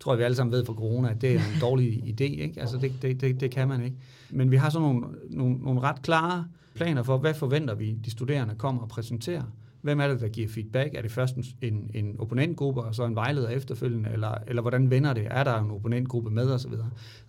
tror 0.00 0.12
jeg, 0.12 0.18
vi 0.18 0.24
alle 0.24 0.34
sammen 0.34 0.52
ved 0.52 0.64
fra 0.64 0.72
corona, 0.72 1.10
at 1.10 1.20
det 1.20 1.30
er 1.30 1.38
en 1.38 1.60
dårlig 1.60 1.88
idé, 1.88 2.22
ikke? 2.22 2.60
Altså 2.60 2.78
det, 2.78 2.92
det, 3.02 3.20
det, 3.20 3.40
det 3.40 3.50
kan 3.50 3.68
man 3.68 3.84
ikke. 3.84 3.96
Men 4.30 4.50
vi 4.50 4.56
har 4.56 4.70
sådan 4.70 4.88
nogle, 4.88 5.06
nogle, 5.30 5.56
nogle 5.56 5.80
ret 5.80 6.02
klare 6.02 6.44
planer 6.74 7.02
for, 7.02 7.18
hvad 7.18 7.34
forventer 7.34 7.74
vi, 7.74 7.92
de 7.92 8.10
studerende 8.10 8.54
kommer 8.54 8.82
og 8.82 8.88
præsenterer. 8.88 9.42
Hvem 9.80 10.00
er 10.00 10.08
det, 10.08 10.20
der 10.20 10.28
giver 10.28 10.48
feedback? 10.48 10.94
Er 10.94 11.02
det 11.02 11.12
først 11.12 11.36
en, 11.62 11.90
en 11.94 12.16
opponentgruppe, 12.18 12.82
og 12.82 12.94
så 12.94 13.04
en 13.04 13.14
vejleder 13.14 13.48
efterfølgende, 13.48 14.10
eller, 14.12 14.34
eller 14.46 14.62
hvordan 14.62 14.90
vender 14.90 15.12
det? 15.12 15.26
Er 15.30 15.44
der 15.44 15.58
en 15.58 15.70
opponentgruppe 15.70 16.30
med 16.30 16.50
osv.? 16.50 16.70
Det 16.70 16.80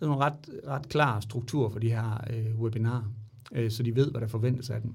er 0.02 0.06
nogle 0.06 0.24
ret, 0.26 0.50
ret 0.68 0.90
klare 0.90 1.22
struktur 1.22 1.70
for 1.70 1.80
de 1.80 1.90
her 1.90 2.24
øh, 2.30 2.60
webinarer, 2.60 3.04
øh, 3.52 3.72
så 3.72 3.84
de 3.84 3.96
ved, 3.96 4.12
hvad 4.12 4.22
der 4.22 4.28
forventes 4.28 4.70
af 4.70 4.82
dem. 4.82 4.94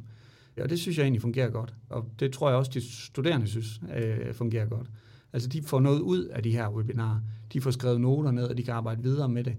Og 0.61 0.71
det 0.71 0.79
synes 0.79 0.99
jeg 0.99 1.05
egentlig 1.05 1.23
fungerer 1.23 1.51
godt, 1.51 1.75
og 1.89 2.09
det 2.21 2.33
tror 2.33 2.49
jeg 2.49 2.59
også, 2.59 2.71
de 2.75 2.81
studerende 2.81 3.47
synes 3.47 3.81
øh, 3.97 4.35
fungerer 4.35 4.67
godt. 4.67 4.91
Altså 5.33 5.49
de 5.49 5.63
får 5.63 5.81
noget 5.81 6.01
ud 6.01 6.25
af 6.25 6.43
de 6.43 6.51
her 6.51 6.69
webinarer. 6.69 7.21
De 7.53 7.61
får 7.61 7.71
skrevet 7.71 8.01
noter 8.01 8.31
ned, 8.31 8.45
og 8.45 8.57
de 8.57 8.63
kan 8.63 8.75
arbejde 8.75 9.03
videre 9.03 9.29
med 9.29 9.45
det. 9.45 9.57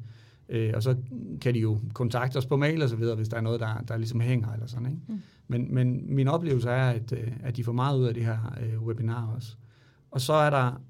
Øh, 0.49 0.71
og 0.75 0.83
så 0.83 0.95
kan 1.41 1.53
de 1.53 1.59
jo 1.59 1.79
kontakte 1.93 2.37
os 2.37 2.45
på 2.45 2.57
mail 2.57 2.81
og 2.81 2.89
så 2.89 2.95
videre, 2.95 3.15
hvis 3.15 3.29
der 3.29 3.37
er 3.37 3.41
noget, 3.41 3.59
der, 3.59 3.83
der 3.87 3.97
ligesom 3.97 4.19
hænger 4.19 4.53
eller 4.53 4.67
sådan. 4.67 4.85
Ikke? 4.85 4.99
Mm. 5.07 5.21
Men, 5.47 5.73
men 5.73 6.15
min 6.15 6.27
oplevelse 6.27 6.69
er, 6.69 6.89
at, 6.89 7.11
øh, 7.11 7.31
at 7.43 7.57
de 7.57 7.63
får 7.63 7.71
meget 7.71 7.99
ud 7.99 8.05
af 8.05 8.13
det 8.13 8.25
her 8.25 8.57
øh, 8.61 8.83
webinar 8.83 9.33
også. 9.35 9.55
Og 10.11 10.21
så 10.21 10.33
er 10.33 10.49
der 10.49 10.81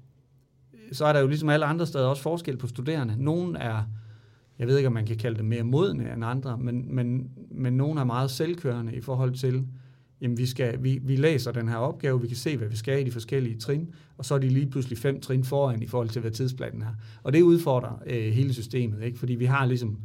så 0.92 1.04
er 1.04 1.12
der 1.12 1.20
jo 1.20 1.26
ligesom 1.26 1.48
alle 1.48 1.66
andre 1.66 1.86
steder 1.86 2.06
også 2.06 2.22
forskel 2.22 2.56
på 2.56 2.66
studerende. 2.66 3.16
Nogle 3.18 3.58
er, 3.58 3.82
jeg 4.58 4.66
ved 4.66 4.76
ikke, 4.76 4.86
om 4.86 4.92
man 4.92 5.06
kan 5.06 5.16
kalde 5.16 5.38
dem 5.38 5.46
mere 5.46 5.62
modne 5.62 6.12
end 6.12 6.24
andre, 6.24 6.58
men, 6.58 6.94
men, 6.94 7.30
men 7.50 7.72
nogle 7.72 8.00
er 8.00 8.04
meget 8.04 8.30
selvkørende 8.30 8.94
i 8.94 9.00
forhold 9.00 9.34
til, 9.34 9.66
jamen 10.20 10.38
vi, 10.38 10.46
skal, 10.46 10.82
vi, 10.82 10.98
vi 11.02 11.16
læser 11.16 11.52
den 11.52 11.68
her 11.68 11.76
opgave, 11.76 12.20
vi 12.20 12.26
kan 12.26 12.36
se, 12.36 12.56
hvad 12.56 12.68
vi 12.68 12.76
skal 12.76 13.00
i 13.00 13.04
de 13.04 13.12
forskellige 13.12 13.58
trin, 13.58 13.94
og 14.18 14.24
så 14.24 14.34
er 14.34 14.38
de 14.38 14.48
lige 14.48 14.66
pludselig 14.66 14.98
fem 14.98 15.20
trin 15.20 15.44
foran 15.44 15.82
i 15.82 15.86
forhold 15.86 16.08
til, 16.08 16.20
hvad 16.20 16.30
tidsplanen 16.30 16.82
er. 16.82 16.94
Og 17.22 17.32
det 17.32 17.42
udfordrer 17.42 18.02
øh, 18.06 18.32
hele 18.32 18.54
systemet, 18.54 19.02
ikke? 19.02 19.18
fordi 19.18 19.34
vi 19.34 19.44
har 19.44 19.66
ligesom, 19.66 19.98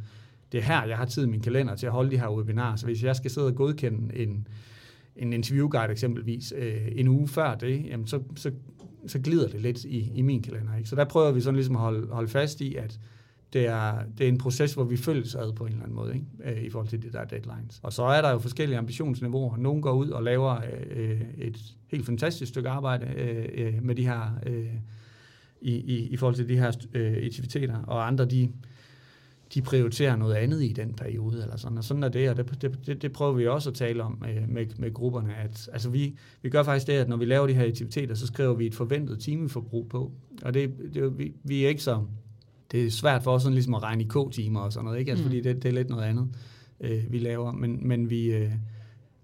det 0.52 0.58
er 0.58 0.64
her, 0.64 0.84
jeg 0.84 0.96
har 0.96 1.04
tid 1.04 1.24
i 1.24 1.28
min 1.28 1.40
kalender 1.40 1.74
til 1.76 1.86
at 1.86 1.92
holde 1.92 2.10
de 2.10 2.18
her 2.18 2.28
webinarer, 2.28 2.76
så 2.76 2.86
hvis 2.86 3.04
jeg 3.04 3.16
skal 3.16 3.30
sidde 3.30 3.46
og 3.46 3.54
godkende 3.54 4.16
en, 4.16 4.46
en 5.16 5.32
interviewguide 5.32 5.92
eksempelvis 5.92 6.52
øh, 6.56 6.88
en 6.92 7.08
uge 7.08 7.28
før 7.28 7.54
det, 7.54 7.86
jamen 7.86 8.06
så, 8.06 8.20
så, 8.36 8.50
så 9.06 9.18
glider 9.18 9.48
det 9.48 9.60
lidt 9.60 9.84
i, 9.84 10.12
i 10.14 10.22
min 10.22 10.42
kalender. 10.42 10.76
Ikke? 10.76 10.88
Så 10.88 10.96
der 10.96 11.04
prøver 11.04 11.32
vi 11.32 11.40
sådan 11.40 11.56
ligesom 11.56 11.76
at 11.76 11.82
holde, 11.82 12.06
holde 12.10 12.28
fast 12.28 12.60
i, 12.60 12.74
at 12.74 13.00
det 13.52 13.66
er, 13.66 13.98
det 14.18 14.24
er 14.24 14.28
en 14.28 14.38
proces, 14.38 14.74
hvor 14.74 14.84
vi 14.84 14.96
følges 14.96 15.34
ad 15.34 15.52
på 15.52 15.64
en 15.64 15.70
eller 15.70 15.82
anden 15.82 15.96
måde, 15.96 16.14
ikke? 16.14 16.26
Øh, 16.44 16.64
I 16.64 16.70
forhold 16.70 16.88
til 16.88 17.02
det 17.02 17.12
der 17.12 17.24
deadlines. 17.24 17.80
Og 17.82 17.92
så 17.92 18.02
er 18.02 18.22
der 18.22 18.30
jo 18.30 18.38
forskellige 18.38 18.78
ambitionsniveauer. 18.78 19.56
Nogle 19.56 19.82
går 19.82 19.92
ud 19.92 20.08
og 20.08 20.22
laver 20.22 20.56
øh, 20.90 21.12
øh 21.12 21.20
et 21.38 21.74
helt 21.88 22.06
fantastisk 22.06 22.48
stykke 22.48 22.68
arbejde 22.68 23.06
øh, 23.06 23.48
øh, 23.54 23.82
med 23.82 23.94
de 23.94 24.06
her, 24.06 24.38
øh, 24.46 24.74
i, 25.60 25.72
i, 25.72 26.08
i 26.08 26.16
forhold 26.16 26.34
til 26.34 26.48
de 26.48 26.58
her 26.58 26.72
øh, 26.94 27.16
aktiviteter, 27.24 27.82
og 27.82 28.06
andre, 28.06 28.24
de, 28.24 28.52
de 29.54 29.62
prioriterer 29.62 30.16
noget 30.16 30.34
andet 30.34 30.62
i 30.62 30.72
den 30.72 30.94
periode, 30.94 31.42
eller 31.42 31.56
sådan, 31.56 31.78
og 31.78 31.84
sådan 31.84 32.02
er 32.02 32.08
det, 32.08 32.30
og 32.30 32.36
det, 32.36 32.78
det, 32.86 33.02
det 33.02 33.12
prøver 33.12 33.32
vi 33.32 33.46
også 33.46 33.70
at 33.70 33.74
tale 33.76 34.02
om 34.02 34.24
øh, 34.28 34.48
med, 34.48 34.66
med 34.78 34.94
grupperne, 34.94 35.34
at 35.34 35.70
altså 35.72 35.90
vi, 35.90 36.14
vi 36.42 36.50
gør 36.50 36.62
faktisk 36.62 36.86
det, 36.86 36.92
at 36.92 37.08
når 37.08 37.16
vi 37.16 37.24
laver 37.24 37.46
de 37.46 37.54
her 37.54 37.66
aktiviteter, 37.66 38.14
så 38.14 38.26
skriver 38.26 38.54
vi 38.54 38.66
et 38.66 38.74
forventet 38.74 39.20
timeforbrug 39.20 39.88
på, 39.88 40.12
og 40.42 40.54
det, 40.54 40.74
det 40.94 41.18
vi, 41.18 41.32
vi 41.44 41.64
er 41.64 41.68
ikke 41.68 41.82
så 41.82 42.04
det 42.72 42.86
er 42.86 42.90
svært 42.90 43.22
for 43.22 43.32
os 43.32 43.42
sådan 43.42 43.54
ligesom 43.54 43.74
at 43.74 43.82
regne 43.82 44.02
i 44.02 44.06
k-timer 44.06 44.60
og 44.60 44.72
sådan 44.72 44.84
noget, 44.84 44.98
ikke? 44.98 45.10
Altså, 45.10 45.24
mm. 45.24 45.28
fordi 45.28 45.40
det, 45.40 45.62
det 45.62 45.68
er 45.68 45.72
lidt 45.72 45.90
noget 45.90 46.04
andet, 46.04 46.28
øh, 46.80 47.12
vi 47.12 47.18
laver. 47.18 47.52
Men, 47.52 47.88
men 47.88 48.10
vi, 48.10 48.24
øh, 48.24 48.52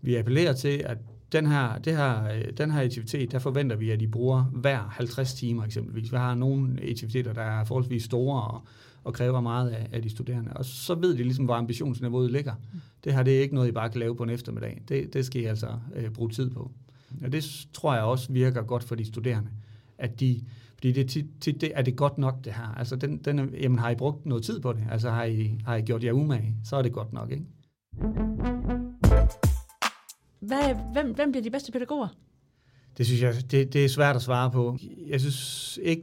vi 0.03 0.17
appellerer 0.17 0.53
til, 0.53 0.83
at 0.87 0.99
den 1.33 1.47
her, 1.47 1.79
det 1.79 1.97
her, 1.97 2.25
øh, 2.25 2.45
den 2.57 2.71
her 2.71 2.83
aktivitet, 2.83 3.33
der 3.33 3.39
forventer 3.39 3.77
vi, 3.77 3.91
at 3.91 4.01
de 4.01 4.09
bruger 4.09 4.43
hver 4.43 4.79
50 4.79 5.35
timer 5.35 5.65
eksempelvis. 5.65 6.13
Vi 6.13 6.17
har 6.17 6.35
nogle 6.35 6.79
aktiviteter, 6.91 7.33
der 7.33 7.43
er 7.43 7.65
forholdsvis 7.65 8.03
store 8.05 8.43
og, 8.43 8.67
og 9.05 9.15
kræver 9.15 9.41
meget 9.41 9.71
af, 9.71 9.89
af 9.93 10.03
de 10.03 10.11
studerende. 10.11 10.53
Og 10.53 10.65
så 10.65 10.95
ved 10.95 11.17
de 11.17 11.23
ligesom, 11.23 11.45
hvor 11.45 11.55
ambitionsniveauet 11.55 12.31
ligger. 12.31 12.55
Mm. 12.55 12.81
Det 13.05 13.15
her 13.15 13.23
det 13.23 13.37
er 13.37 13.41
ikke 13.41 13.55
noget, 13.55 13.69
I 13.69 13.73
bare 13.73 13.91
kan 13.91 14.01
lave 14.01 14.17
på 14.17 14.23
en 14.23 14.31
eftermiddag. 14.31 14.83
Det, 14.89 15.15
det 15.15 15.27
skal 15.27 15.43
I 15.43 15.45
altså 15.45 15.69
øh, 15.97 16.11
bruge 16.11 16.31
tid 16.31 16.51
på. 16.51 16.71
Og 17.25 17.33
det 17.33 17.67
tror 17.73 17.95
jeg 17.95 18.03
også 18.03 18.33
virker 18.33 18.63
godt 18.63 18.85
for 18.85 18.95
de 18.95 19.05
studerende, 19.05 19.51
at 19.99 20.21
de 20.21 20.41
fordi 20.79 20.93
det 20.93 21.11
tit, 21.11 21.27
tit 21.41 21.61
det, 21.61 21.73
er 21.75 21.83
det 21.83 21.97
godt 21.97 22.19
nok, 22.19 22.45
det 22.45 22.53
her. 22.53 22.75
Altså, 22.77 22.97
den, 22.97 23.19
den, 23.19 23.55
jamen, 23.61 23.79
har 23.79 23.91
I 23.91 23.95
brugt 23.95 24.27
noget 24.27 24.45
tid 24.45 24.61
på 24.61 24.73
det? 24.73 24.85
Altså, 24.91 25.11
har 25.11 25.25
I, 25.25 25.59
har 25.67 25.77
I 25.77 25.83
gjort 25.83 26.05
jer 26.05 26.13
umage? 26.13 26.55
Så 26.65 26.77
er 26.77 26.83
det 26.83 26.93
godt 26.93 27.13
nok, 27.13 27.31
ikke? 27.31 27.45
Hvad, 30.41 30.75
hvem, 30.93 31.15
hvem 31.15 31.31
bliver 31.31 31.43
de 31.43 31.51
bedste 31.51 31.73
pædagoger? 31.73 32.09
Det 32.99 33.07
synes 33.07 33.23
jeg, 33.23 33.35
det, 33.51 33.73
det 33.73 33.85
er 33.85 33.89
svært 33.89 34.17
at 34.17 34.23
svare 34.23 34.51
på. 34.51 34.79
Jeg 35.09 35.21
synes 35.21 35.79
ikke, 35.83 36.03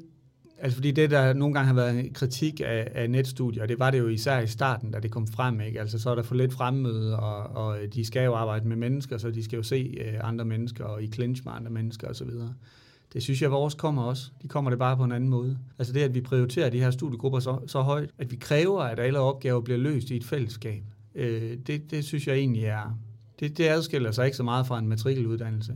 altså 0.59 0.75
fordi 0.75 0.91
det, 0.91 1.11
der 1.11 1.33
nogle 1.33 1.53
gange 1.53 1.67
har 1.67 1.73
været 1.73 1.99
en 1.99 2.13
kritik 2.13 2.61
af, 2.65 2.91
af 2.95 3.09
netstudier, 3.09 3.63
og 3.63 3.69
det 3.69 3.79
var 3.79 3.91
det 3.91 3.99
jo 3.99 4.07
især 4.07 4.39
i 4.39 4.47
starten, 4.47 4.91
da 4.91 4.99
det 4.99 5.11
kom 5.11 5.27
frem, 5.27 5.61
ikke? 5.61 5.79
Altså 5.79 5.99
så 5.99 6.09
er 6.09 6.15
der 6.15 6.23
for 6.23 6.35
lidt 6.35 6.53
fremmøde, 6.53 7.19
og, 7.19 7.65
og 7.65 7.77
de 7.93 8.05
skal 8.05 8.25
jo 8.25 8.33
arbejde 8.33 8.67
med 8.67 8.75
mennesker, 8.75 9.17
så 9.17 9.31
de 9.31 9.43
skal 9.43 9.57
jo 9.57 9.63
se 9.63 9.97
uh, 9.99 10.29
andre 10.29 10.45
mennesker, 10.45 10.85
og 10.85 11.03
i 11.03 11.07
clinch 11.07 11.41
med 11.45 11.53
andre 11.53 11.71
mennesker 11.71 12.07
osv. 12.07 12.29
Det 13.13 13.23
synes 13.23 13.41
jeg, 13.41 13.51
vores 13.51 13.73
kommer 13.73 14.03
også. 14.03 14.31
De 14.41 14.47
kommer 14.47 14.69
det 14.69 14.79
bare 14.79 14.97
på 14.97 15.03
en 15.03 15.11
anden 15.11 15.29
måde. 15.29 15.57
Altså 15.79 15.93
det, 15.93 16.01
at 16.01 16.13
vi 16.13 16.21
prioriterer 16.21 16.69
de 16.69 16.79
her 16.79 16.91
studiegrupper 16.91 17.39
så, 17.39 17.59
så 17.67 17.81
højt, 17.81 18.09
at 18.17 18.31
vi 18.31 18.35
kræver, 18.35 18.81
at 18.81 18.99
alle 18.99 19.19
opgaver 19.19 19.61
bliver 19.61 19.77
løst 19.77 20.09
i 20.09 20.15
et 20.15 20.23
fællesskab, 20.23 20.83
øh, 21.15 21.57
det, 21.67 21.91
det 21.91 22.05
synes 22.05 22.27
jeg 22.27 22.35
egentlig 22.35 22.63
er, 22.63 22.97
det, 23.39 23.57
det 23.57 23.67
adskiller 23.67 24.11
sig 24.11 24.25
ikke 24.25 24.37
så 24.37 24.43
meget 24.43 24.67
fra 24.67 24.79
en 24.79 24.87
matrikeluddannelse. 24.87 25.75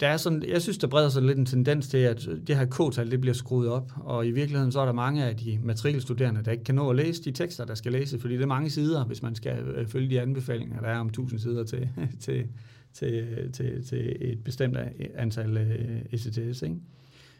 Der 0.00 0.08
er 0.08 0.16
sådan, 0.16 0.42
jeg 0.48 0.62
synes, 0.62 0.78
der 0.78 0.86
breder 0.86 1.08
sig 1.08 1.22
lidt 1.22 1.38
en 1.38 1.46
tendens 1.46 1.88
til, 1.88 1.98
at 1.98 2.28
det 2.46 2.56
her 2.56 2.64
k-tal 2.64 3.10
det 3.10 3.20
bliver 3.20 3.34
skruet 3.34 3.68
op, 3.68 3.92
og 3.96 4.26
i 4.26 4.30
virkeligheden 4.30 4.72
så 4.72 4.80
er 4.80 4.84
der 4.84 4.92
mange 4.92 5.24
af 5.24 5.36
de 5.36 5.58
matrikelstuderende, 5.62 6.44
der 6.44 6.52
ikke 6.52 6.64
kan 6.64 6.74
nå 6.74 6.90
at 6.90 6.96
læse 6.96 7.24
de 7.24 7.32
tekster, 7.32 7.64
der 7.64 7.74
skal 7.74 7.92
læses, 7.92 8.20
fordi 8.20 8.34
det 8.34 8.42
er 8.42 8.46
mange 8.46 8.70
sider, 8.70 9.04
hvis 9.04 9.22
man 9.22 9.34
skal 9.34 9.58
øh, 9.58 9.86
følge 9.88 10.10
de 10.10 10.20
anbefalinger, 10.20 10.80
der 10.80 10.88
er 10.88 10.98
om 10.98 11.06
1000 11.06 11.40
sider 11.40 11.64
til, 11.64 11.88
til, 12.20 12.46
til, 12.94 13.52
til, 13.52 13.86
til 13.86 14.16
et 14.20 14.44
bestemt 14.44 14.76
antal 15.14 15.56
øh, 15.56 16.02
ECTS. 16.12 16.62
Ikke? 16.62 16.76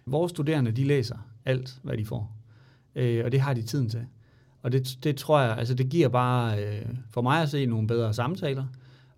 Vores 0.06 0.30
studerende, 0.30 0.70
de 0.70 0.84
læser 0.84 1.16
alt, 1.44 1.78
hvad 1.82 1.96
de 1.96 2.04
får, 2.04 2.37
øh, 2.94 3.25
og 3.25 3.32
det 3.32 3.40
har 3.40 3.54
de 3.54 3.62
tiden 3.62 3.88
til. 3.88 4.06
Og 4.62 4.73
det, 4.73 4.99
det 5.04 5.16
tror 5.16 5.40
jeg, 5.40 5.56
altså 5.58 5.75
det 5.75 5.88
giver 5.88 6.08
bare 6.08 6.64
øh, 6.64 6.87
for 7.11 7.23
mig 7.23 7.42
at 7.42 7.49
se 7.49 7.66
nogle 7.66 7.87
bedre 7.87 8.14
samtaler, 8.14 8.64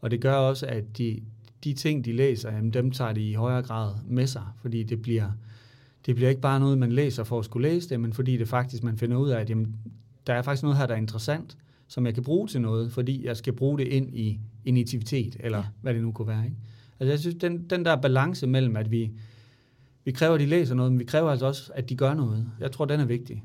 og 0.00 0.10
det 0.10 0.20
gør 0.20 0.34
også, 0.34 0.66
at 0.66 0.98
de, 0.98 1.22
de 1.64 1.72
ting, 1.72 2.04
de 2.04 2.12
læser, 2.12 2.52
jamen, 2.52 2.70
dem 2.70 2.90
tager 2.90 3.12
de 3.12 3.30
i 3.30 3.34
højere 3.34 3.62
grad 3.62 3.94
med 4.06 4.26
sig, 4.26 4.44
fordi 4.60 4.82
det 4.82 5.02
bliver, 5.02 5.30
det 6.06 6.14
bliver 6.14 6.28
ikke 6.28 6.40
bare 6.40 6.60
noget, 6.60 6.78
man 6.78 6.92
læser 6.92 7.24
for 7.24 7.38
at 7.38 7.44
skulle 7.44 7.68
læse 7.68 7.88
det, 7.88 8.00
men 8.00 8.12
fordi 8.12 8.36
det 8.36 8.48
faktisk, 8.48 8.82
man 8.82 8.98
finder 8.98 9.16
ud 9.16 9.30
af, 9.30 9.40
at 9.40 9.50
jamen, 9.50 9.76
der 10.26 10.34
er 10.34 10.42
faktisk 10.42 10.62
noget 10.62 10.78
her, 10.78 10.86
der 10.86 10.94
er 10.94 10.98
interessant, 10.98 11.56
som 11.88 12.06
jeg 12.06 12.14
kan 12.14 12.22
bruge 12.22 12.48
til 12.48 12.60
noget, 12.60 12.92
fordi 12.92 13.26
jeg 13.26 13.36
skal 13.36 13.52
bruge 13.52 13.78
det 13.78 13.86
ind 13.86 14.14
i 14.14 14.40
initiativitet, 14.64 15.36
eller 15.40 15.58
ja. 15.58 15.64
hvad 15.82 15.94
det 15.94 16.02
nu 16.02 16.12
kunne 16.12 16.28
være. 16.28 16.44
Ikke? 16.44 16.56
Altså 17.00 17.12
jeg 17.12 17.18
synes, 17.18 17.36
den, 17.40 17.70
den 17.70 17.84
der 17.84 17.96
balance 17.96 18.46
mellem, 18.46 18.76
at 18.76 18.90
vi, 18.90 19.10
vi 20.04 20.12
kræver, 20.12 20.34
at 20.34 20.40
de 20.40 20.46
læser 20.46 20.74
noget, 20.74 20.92
men 20.92 20.98
vi 20.98 21.04
kræver 21.04 21.30
altså 21.30 21.46
også, 21.46 21.72
at 21.74 21.88
de 21.88 21.96
gør 21.96 22.14
noget. 22.14 22.50
Jeg 22.60 22.72
tror, 22.72 22.84
den 22.84 23.00
er 23.00 23.04
vigtig. 23.04 23.44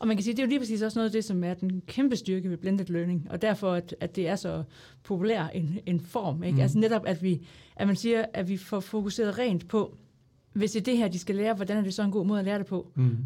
Og 0.00 0.08
man 0.08 0.16
kan 0.16 0.24
sige, 0.24 0.34
det 0.34 0.38
er 0.38 0.46
jo 0.46 0.48
lige 0.48 0.58
præcis 0.58 0.82
også 0.82 0.98
noget 0.98 1.08
af 1.08 1.12
det, 1.12 1.24
som 1.24 1.44
er 1.44 1.54
den 1.54 1.82
kæmpe 1.86 2.16
styrke 2.16 2.50
ved 2.50 2.56
blended 2.56 2.86
learning, 2.86 3.26
og 3.30 3.42
derfor, 3.42 3.72
at, 3.72 3.94
at 4.00 4.16
det 4.16 4.28
er 4.28 4.36
så 4.36 4.62
populær 5.02 5.46
en, 5.46 5.78
en 5.86 6.00
form. 6.00 6.42
Ikke? 6.42 6.56
Mm. 6.56 6.62
Altså 6.62 6.78
netop, 6.78 7.02
at, 7.06 7.22
vi, 7.22 7.46
at 7.76 7.86
man 7.86 7.96
siger, 7.96 8.24
at 8.34 8.48
vi 8.48 8.56
får 8.56 8.80
fokuseret 8.80 9.38
rent 9.38 9.68
på, 9.68 9.96
hvis 10.52 10.72
det 10.72 10.80
er 10.80 10.84
det 10.84 10.98
her, 10.98 11.08
de 11.08 11.18
skal 11.18 11.34
lære, 11.34 11.54
hvordan 11.54 11.76
er 11.76 11.82
det 11.82 11.94
så 11.94 12.02
en 12.02 12.10
god 12.10 12.26
måde 12.26 12.38
at 12.38 12.44
lære 12.44 12.58
det 12.58 12.66
på? 12.66 12.92
Mm. 12.94 13.16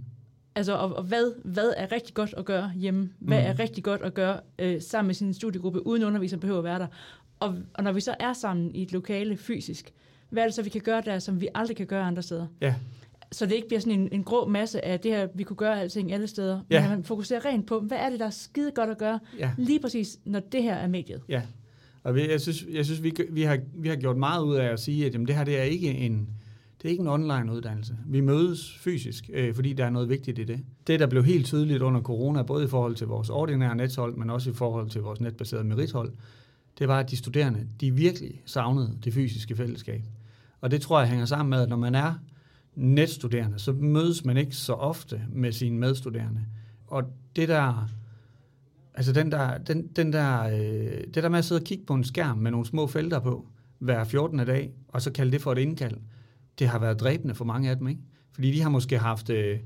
Altså, 0.55 0.73
og, 0.73 0.97
og 0.97 1.03
hvad, 1.03 1.33
hvad 1.45 1.73
er 1.77 1.93
rigtig 1.93 2.15
godt 2.15 2.35
at 2.37 2.45
gøre 2.45 2.73
hjemme? 2.77 3.11
Hvad 3.19 3.41
mm. 3.41 3.47
er 3.47 3.59
rigtig 3.59 3.85
godt 3.85 4.03
at 4.03 4.15
gøre 4.15 4.41
øh, 4.59 4.83
sammen 4.83 5.07
med 5.07 5.15
sin 5.15 5.35
studiegruppe, 5.35 5.87
uden 5.87 6.05
underviser 6.05 6.37
behøver 6.37 6.59
at 6.59 6.65
være 6.65 6.79
der? 6.79 6.87
Og, 7.41 7.55
og 7.75 7.85
når 7.85 7.93
vi 7.93 8.01
så 8.01 8.15
er 8.21 8.33
sammen 8.33 8.75
i 8.75 8.83
et 8.83 8.93
lokale 8.93 9.37
fysisk, 9.37 9.93
hvad 10.31 10.43
er 10.43 10.47
det 10.47 10.55
så, 10.55 10.63
vi 10.63 10.71
kan 10.71 10.81
gøre 10.81 11.03
der, 11.05 11.19
som 11.19 11.41
vi 11.41 11.49
aldrig 11.55 11.77
kan 11.77 11.87
gøre 11.87 12.03
andre 12.03 12.23
steder? 12.23 12.47
Ja 12.61 12.75
så 13.33 13.47
det 13.47 13.55
ikke 13.55 13.69
bliver 13.69 13.81
sådan 13.81 14.01
en, 14.01 14.09
en 14.13 14.25
grå 14.25 14.49
masse 14.49 14.85
af 14.85 15.01
det 15.01 15.11
her, 15.11 15.29
vi 15.35 15.43
kunne 15.43 15.57
gøre 15.57 15.81
alting 15.81 16.13
alle 16.13 16.27
steder. 16.27 16.61
Ja. 16.71 16.81
Men 16.81 16.91
man 16.91 17.05
fokuserer 17.05 17.45
rent 17.45 17.67
på, 17.67 17.81
hvad 17.81 17.99
er 17.99 18.11
det, 18.11 18.21
der 18.21 18.27
er 18.27 18.31
skide 18.31 18.71
godt 18.71 18.91
at 18.91 18.99
gøre, 18.99 19.21
ja. 19.39 19.51
lige 19.59 19.81
præcis, 19.81 20.19
når 20.25 20.41
det 20.41 20.63
her 20.63 20.75
er 20.75 20.89
mediet. 20.89 21.21
Ja, 21.29 21.43
og 22.03 22.19
jeg 22.19 22.41
synes, 22.41 22.67
jeg 22.71 22.85
synes 22.85 23.03
vi, 23.03 23.13
vi, 23.31 23.43
har, 23.43 23.59
vi 23.75 23.89
har 23.89 23.97
gjort 23.97 24.17
meget 24.17 24.45
ud 24.45 24.57
af 24.57 24.67
at 24.67 24.81
sige, 24.81 25.07
at 25.07 25.13
jamen, 25.13 25.27
det 25.27 25.37
her 25.37 25.45
det 25.45 25.59
er 25.59 25.63
ikke 25.63 25.91
en, 25.91 26.29
det 26.83 26.89
er 26.89 26.91
ikke 26.91 27.01
en 27.01 27.09
online 27.09 27.53
uddannelse. 27.53 27.97
Vi 28.07 28.21
mødes 28.21 28.79
fysisk, 28.79 29.31
øh, 29.33 29.55
fordi 29.55 29.73
der 29.73 29.85
er 29.85 29.91
noget 29.91 30.09
vigtigt 30.09 30.39
i 30.39 30.45
det. 30.45 30.65
Det, 30.87 31.01
der 31.01 31.07
blev 31.07 31.25
helt 31.25 31.47
tydeligt 31.47 31.83
under 31.83 32.01
corona, 32.01 32.43
både 32.43 32.65
i 32.65 32.69
forhold 32.69 32.95
til 32.95 33.07
vores 33.07 33.31
ordinære 33.31 33.77
nethold, 33.77 34.17
men 34.17 34.31
også 34.31 34.51
i 34.51 34.55
forhold 34.55 34.91
til 34.91 35.01
vores 35.01 35.21
netbaserede 35.21 35.65
merithold, 35.65 36.13
det 36.79 36.89
var, 36.89 36.99
at 36.99 37.11
de 37.11 37.17
studerende, 37.17 37.67
de 37.81 37.95
virkelig 37.95 38.43
savnede 38.45 38.99
det 39.05 39.15
fysiske 39.15 39.57
fællesskab. 39.57 40.03
Og 40.61 40.71
det 40.71 40.81
tror 40.81 41.01
jeg 41.01 41.09
hænger 41.09 41.27
sammen 41.27 41.51
med, 41.51 41.63
at 41.63 41.69
når 41.69 41.77
man 41.77 41.95
er 41.95 42.15
netstuderende, 42.75 43.59
så 43.59 43.73
mødes 43.73 44.25
man 44.25 44.37
ikke 44.37 44.57
så 44.57 44.73
ofte 44.73 45.23
med 45.33 45.53
sine 45.53 45.79
medstuderende. 45.79 46.41
Og 46.87 47.03
det 47.37 47.49
der, 47.49 47.89
altså 48.95 49.13
den 49.13 49.33
der, 49.33 49.59
den, 49.59 49.87
den 49.87 50.13
der, 50.13 50.43
øh, 50.43 51.05
det 51.15 51.23
der 51.23 51.29
med 51.29 51.39
at 51.39 51.45
sidde 51.45 51.59
og 51.59 51.65
kigge 51.65 51.85
på 51.87 51.95
en 51.95 52.05
skærm 52.05 52.39
med 52.39 52.51
nogle 52.51 52.67
små 52.67 52.87
felter 52.87 53.19
på, 53.19 53.47
hver 53.79 54.05
14. 54.05 54.39
dag, 54.39 54.73
og 54.89 55.03
så 55.03 55.13
kalde 55.13 55.33
det 55.33 55.43
for 55.43 55.53
et 55.53 55.59
indkald, 55.59 55.97
det 56.59 56.69
har 56.69 56.79
været 56.79 57.01
dræbende 57.01 57.35
for 57.35 57.45
mange 57.45 57.71
af 57.71 57.77
dem, 57.77 57.89
ikke? 57.89 58.01
Fordi 58.33 58.53
de 58.53 58.61
har 58.61 58.71
måske 58.71 58.99
haft, 58.99 59.31
øh, 59.31 59.59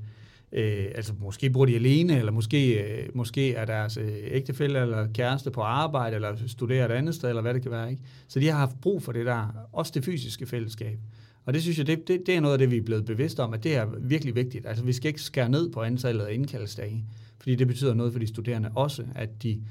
øh, 0.51 0.85
altså 0.95 1.13
måske 1.19 1.49
bor 1.49 1.65
de 1.65 1.75
alene, 1.75 2.19
eller 2.19 2.31
måske, 2.31 2.83
øh, 2.83 3.09
måske 3.13 3.53
er 3.53 3.65
deres 3.65 3.97
øh, 3.97 4.13
ægtefælle 4.23 4.81
eller 4.81 5.07
kæreste 5.13 5.51
på 5.51 5.61
arbejde, 5.61 6.15
eller 6.15 6.35
studerer 6.47 6.85
et 6.85 6.91
andet 6.91 7.15
sted, 7.15 7.29
eller 7.29 7.41
hvad 7.41 7.53
det 7.53 7.61
kan 7.61 7.71
være, 7.71 7.91
ikke? 7.91 8.03
Så 8.27 8.39
de 8.39 8.47
har 8.47 8.57
haft 8.57 8.81
brug 8.81 9.03
for 9.03 9.11
det 9.11 9.25
der, 9.25 9.67
også 9.71 9.91
det 9.95 10.05
fysiske 10.05 10.45
fællesskab. 10.45 10.99
Og 11.45 11.53
det 11.53 11.61
synes 11.61 11.77
jeg, 11.77 11.87
det, 11.87 12.07
det, 12.07 12.21
det 12.25 12.35
er 12.35 12.39
noget 12.39 12.53
af 12.53 12.59
det, 12.59 12.71
vi 12.71 12.77
er 12.77 12.81
blevet 12.81 13.05
bevidste 13.05 13.39
om, 13.39 13.53
at 13.53 13.63
det 13.63 13.75
er 13.75 13.85
virkelig 13.99 14.35
vigtigt. 14.35 14.65
Altså 14.65 14.83
vi 14.83 14.93
skal 14.93 15.07
ikke 15.07 15.21
skære 15.21 15.49
ned 15.49 15.69
på 15.71 15.81
antallet 15.81 16.25
af 16.25 16.33
indkaldsdage, 16.33 17.05
fordi 17.39 17.55
det 17.55 17.67
betyder 17.67 17.93
noget 17.93 18.11
for 18.11 18.19
de 18.19 18.27
studerende 18.27 18.71
også, 18.75 19.05
at 19.15 19.43
de 19.43 19.61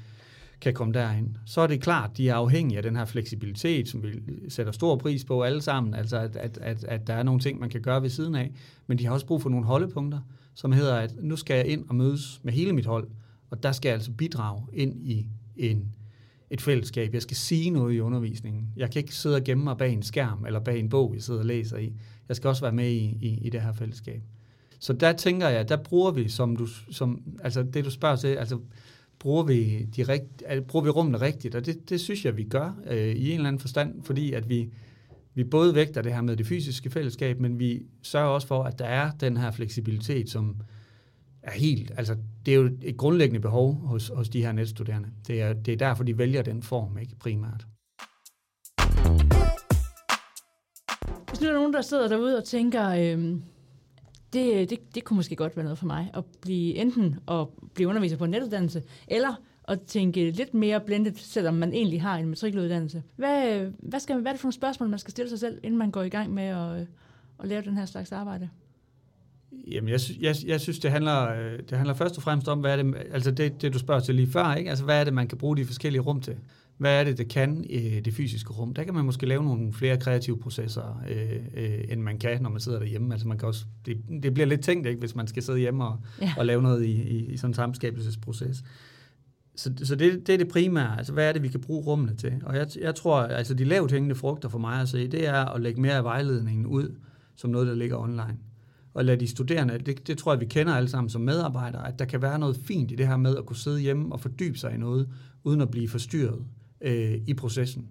kan 0.63 0.73
komme 0.73 0.93
derhen, 0.93 1.37
Så 1.45 1.61
er 1.61 1.67
det 1.67 1.81
klart, 1.81 2.17
de 2.17 2.29
er 2.29 2.35
afhængige 2.35 2.77
af 2.77 2.83
den 2.83 2.95
her 2.95 3.05
fleksibilitet, 3.05 3.89
som 3.89 4.03
vi 4.03 4.09
sætter 4.49 4.71
stor 4.71 4.95
pris 4.95 5.25
på 5.25 5.43
alle 5.43 5.61
sammen, 5.61 5.93
altså 5.93 6.17
at, 6.17 6.35
at, 6.35 6.57
at, 6.57 6.83
at 6.83 7.07
der 7.07 7.13
er 7.13 7.23
nogle 7.23 7.41
ting, 7.41 7.59
man 7.59 7.69
kan 7.69 7.81
gøre 7.81 8.01
ved 8.01 8.09
siden 8.09 8.35
af, 8.35 8.51
men 8.87 8.99
de 8.99 9.05
har 9.05 9.13
også 9.13 9.25
brug 9.25 9.41
for 9.41 9.49
nogle 9.49 9.65
holdepunkter, 9.65 10.19
som 10.55 10.71
hedder, 10.71 10.95
at 10.95 11.15
nu 11.21 11.35
skal 11.35 11.55
jeg 11.55 11.65
ind 11.65 11.85
og 11.89 11.95
mødes 11.95 12.39
med 12.43 12.53
hele 12.53 12.73
mit 12.73 12.85
hold, 12.85 13.07
og 13.49 13.63
der 13.63 13.71
skal 13.71 13.89
jeg 13.89 13.95
altså 13.95 14.11
bidrage 14.11 14.61
ind 14.73 15.05
i 15.05 15.27
en 15.55 15.93
et 16.53 16.61
fællesskab. 16.61 17.13
Jeg 17.13 17.21
skal 17.21 17.37
sige 17.37 17.69
noget 17.69 17.93
i 17.93 17.99
undervisningen. 17.99 18.69
Jeg 18.75 18.91
kan 18.91 18.99
ikke 18.99 19.15
sidde 19.15 19.35
og 19.35 19.43
gemme 19.43 19.63
mig 19.63 19.77
bag 19.77 19.93
en 19.93 20.03
skærm 20.03 20.45
eller 20.45 20.59
bag 20.59 20.79
en 20.79 20.89
bog, 20.89 21.11
jeg 21.15 21.23
sidder 21.23 21.39
og 21.39 21.45
læser 21.45 21.77
i. 21.77 21.93
Jeg 22.27 22.35
skal 22.35 22.47
også 22.47 22.61
være 22.61 22.71
med 22.71 22.91
i, 22.91 23.17
i, 23.21 23.39
i 23.41 23.49
det 23.49 23.61
her 23.61 23.73
fællesskab. 23.73 24.21
Så 24.79 24.93
der 24.93 25.13
tænker 25.13 25.49
jeg, 25.49 25.69
der 25.69 25.77
bruger 25.77 26.11
vi, 26.11 26.29
som 26.29 26.55
du, 26.55 26.65
som, 26.91 27.21
altså 27.43 27.63
det 27.63 27.85
du 27.85 27.89
spørger 27.89 28.15
til, 28.15 28.27
altså 28.27 28.59
bruger 29.19 29.43
vi, 29.43 29.85
de 29.95 30.03
rigt, 30.03 30.43
bruger 30.67 30.83
vi 30.83 30.89
rummene 30.89 31.21
rigtigt, 31.21 31.55
og 31.55 31.65
det, 31.65 31.89
det 31.89 32.01
synes 32.01 32.25
jeg, 32.25 32.37
vi 32.37 32.43
gør 32.43 32.75
øh, 32.87 32.97
i 32.97 33.29
en 33.29 33.35
eller 33.35 33.47
anden 33.47 33.59
forstand, 33.59 34.03
fordi 34.03 34.33
at 34.33 34.49
vi, 34.49 34.69
vi 35.33 35.43
både 35.43 35.75
vægter 35.75 36.01
det 36.01 36.13
her 36.13 36.21
med 36.21 36.37
det 36.37 36.47
fysiske 36.47 36.89
fællesskab, 36.89 37.39
men 37.39 37.59
vi 37.59 37.81
sørger 38.01 38.29
også 38.29 38.47
for, 38.47 38.63
at 38.63 38.79
der 38.79 38.85
er 38.85 39.11
den 39.11 39.37
her 39.37 39.51
fleksibilitet, 39.51 40.29
som, 40.29 40.55
er 41.43 41.51
helt, 41.51 41.91
altså 41.97 42.15
det 42.45 42.51
er 42.51 42.55
jo 42.55 42.69
et 42.81 42.97
grundlæggende 42.97 43.39
behov 43.39 43.75
hos, 43.75 44.11
hos 44.15 44.29
de 44.29 44.41
her 44.41 44.51
netstuderende. 44.51 45.09
Det 45.27 45.41
er, 45.41 45.53
det 45.53 45.71
er 45.71 45.77
derfor, 45.77 46.03
de 46.03 46.17
vælger 46.17 46.41
den 46.41 46.63
form, 46.63 46.97
ikke 46.97 47.15
primært. 47.15 47.65
Hvis 51.29 51.41
nu 51.41 51.47
er 51.47 51.51
der 51.51 51.59
nogen, 51.59 51.73
der 51.73 51.81
sidder 51.81 52.07
derude 52.07 52.37
og 52.37 52.43
tænker, 52.43 52.89
øh, 52.89 53.35
det, 54.33 54.53
øh, 54.53 54.69
det, 54.69 54.95
det 54.95 55.03
kunne 55.03 55.15
måske 55.15 55.35
godt 55.35 55.57
være 55.57 55.63
noget 55.63 55.77
for 55.77 55.85
mig, 55.85 56.11
at 56.13 56.23
blive 56.41 56.75
enten 56.75 57.19
at 57.27 57.47
blive 57.73 57.89
underviser 57.89 58.17
på 58.17 58.23
en 58.25 58.31
netuddannelse, 58.31 58.83
eller 59.07 59.35
at 59.67 59.81
tænke 59.81 60.31
lidt 60.31 60.53
mere 60.53 60.79
blendet, 60.79 61.17
selvom 61.17 61.53
man 61.53 61.73
egentlig 61.73 62.01
har 62.01 62.17
en 62.17 62.29
matrikeluddannelse. 62.29 63.03
Hvad, 63.15 63.59
øh, 63.59 63.71
hvad, 63.79 63.99
skal, 63.99 64.21
hvad 64.21 64.31
er 64.31 64.33
det 64.33 64.41
for 64.41 64.45
nogle 64.45 64.53
spørgsmål, 64.53 64.89
man 64.89 64.99
skal 64.99 65.11
stille 65.11 65.29
sig 65.29 65.39
selv, 65.39 65.59
inden 65.63 65.77
man 65.77 65.91
går 65.91 66.03
i 66.03 66.09
gang 66.09 66.33
med 66.33 66.43
at, 66.43 66.79
øh, 66.79 66.85
at 67.39 67.47
lave 67.47 67.61
den 67.61 67.77
her 67.77 67.85
slags 67.85 68.11
arbejde? 68.11 68.49
Jamen, 69.67 69.89
jeg, 69.89 69.99
jeg, 70.19 70.35
jeg 70.45 70.61
synes, 70.61 70.79
det 70.79 70.91
handler, 70.91 71.33
det 71.69 71.77
handler 71.77 71.93
først 71.93 72.17
og 72.17 72.23
fremmest 72.23 72.47
om, 72.47 72.59
hvad 72.59 72.79
er 72.79 72.83
det, 72.83 72.95
altså 73.11 73.31
det, 73.31 73.61
det, 73.61 73.73
du 73.73 73.79
spørger 73.79 74.01
til 74.01 74.15
lige 74.15 74.31
før, 74.31 74.53
ikke? 74.53 74.69
Altså, 74.69 74.85
hvad 74.85 74.99
er 74.99 75.03
det, 75.03 75.13
man 75.13 75.27
kan 75.27 75.37
bruge 75.37 75.57
de 75.57 75.65
forskellige 75.65 76.01
rum 76.01 76.21
til? 76.21 76.35
Hvad 76.77 76.99
er 76.99 77.03
det, 77.03 77.17
det 77.17 77.27
kan 77.27 77.65
i 77.69 77.99
det 77.99 78.13
fysiske 78.13 78.53
rum? 78.53 78.73
Der 78.73 78.83
kan 78.83 78.93
man 78.93 79.05
måske 79.05 79.25
lave 79.25 79.43
nogle 79.43 79.73
flere 79.73 79.97
kreative 79.97 80.39
processer, 80.39 81.03
øh, 81.09 81.63
øh, 81.63 81.79
end 81.89 82.01
man 82.01 82.17
kan, 82.17 82.41
når 82.41 82.49
man 82.49 82.59
sidder 82.59 82.79
derhjemme. 82.79 83.13
Altså, 83.13 83.27
man 83.27 83.37
kan 83.37 83.47
også, 83.47 83.65
det, 83.85 83.97
det 84.23 84.33
bliver 84.33 84.47
lidt 84.47 84.61
tænkt, 84.61 84.87
ikke, 84.87 84.99
hvis 84.99 85.15
man 85.15 85.27
skal 85.27 85.43
sidde 85.43 85.59
hjemme 85.59 85.85
og, 85.85 85.97
ja. 86.21 86.33
og 86.37 86.45
lave 86.45 86.61
noget 86.61 86.85
i, 86.85 87.01
i, 87.01 87.25
i 87.25 87.37
sådan 87.37 87.49
en 87.49 87.53
samskabelsesproces. 87.53 88.63
Så, 89.55 89.73
så 89.83 89.95
det, 89.95 90.27
det 90.27 90.33
er 90.33 90.37
det 90.37 90.47
primære. 90.47 90.97
Altså, 90.97 91.13
hvad 91.13 91.29
er 91.29 91.33
det, 91.33 91.43
vi 91.43 91.47
kan 91.47 91.61
bruge 91.61 91.83
rummene 91.83 92.15
til? 92.15 92.41
Og 92.45 92.55
jeg, 92.55 92.67
jeg 92.81 92.95
tror, 92.95 93.21
altså 93.21 93.53
de 93.53 93.63
lavt 93.63 93.91
hængende 93.91 94.15
frugter 94.15 94.49
for 94.49 94.59
mig 94.59 94.81
at 94.81 94.89
se, 94.89 95.07
det 95.07 95.27
er 95.27 95.45
at 95.45 95.61
lægge 95.61 95.81
mere 95.81 95.93
af 95.93 96.03
vejledningen 96.03 96.65
ud, 96.65 96.95
som 97.35 97.49
noget, 97.49 97.67
der 97.67 97.75
ligger 97.75 97.97
online 97.97 98.37
og 98.93 99.05
lade 99.05 99.19
de 99.19 99.27
studerende, 99.27 99.77
det, 99.77 100.07
det 100.07 100.17
tror 100.17 100.33
jeg, 100.33 100.41
vi 100.41 100.45
kender 100.45 100.73
alle 100.73 100.89
sammen 100.89 101.09
som 101.09 101.21
medarbejdere, 101.21 101.87
at 101.87 101.99
der 101.99 102.05
kan 102.05 102.21
være 102.21 102.39
noget 102.39 102.55
fint 102.55 102.91
i 102.91 102.95
det 102.95 103.07
her 103.07 103.17
med 103.17 103.37
at 103.37 103.45
kunne 103.45 103.57
sidde 103.57 103.79
hjemme 103.79 104.13
og 104.13 104.19
fordybe 104.19 104.57
sig 104.57 104.73
i 104.73 104.77
noget, 104.77 105.09
uden 105.43 105.61
at 105.61 105.71
blive 105.71 105.89
forstyrret 105.89 106.45
øh, 106.83 107.21
i 107.27 107.33
processen. 107.33 107.87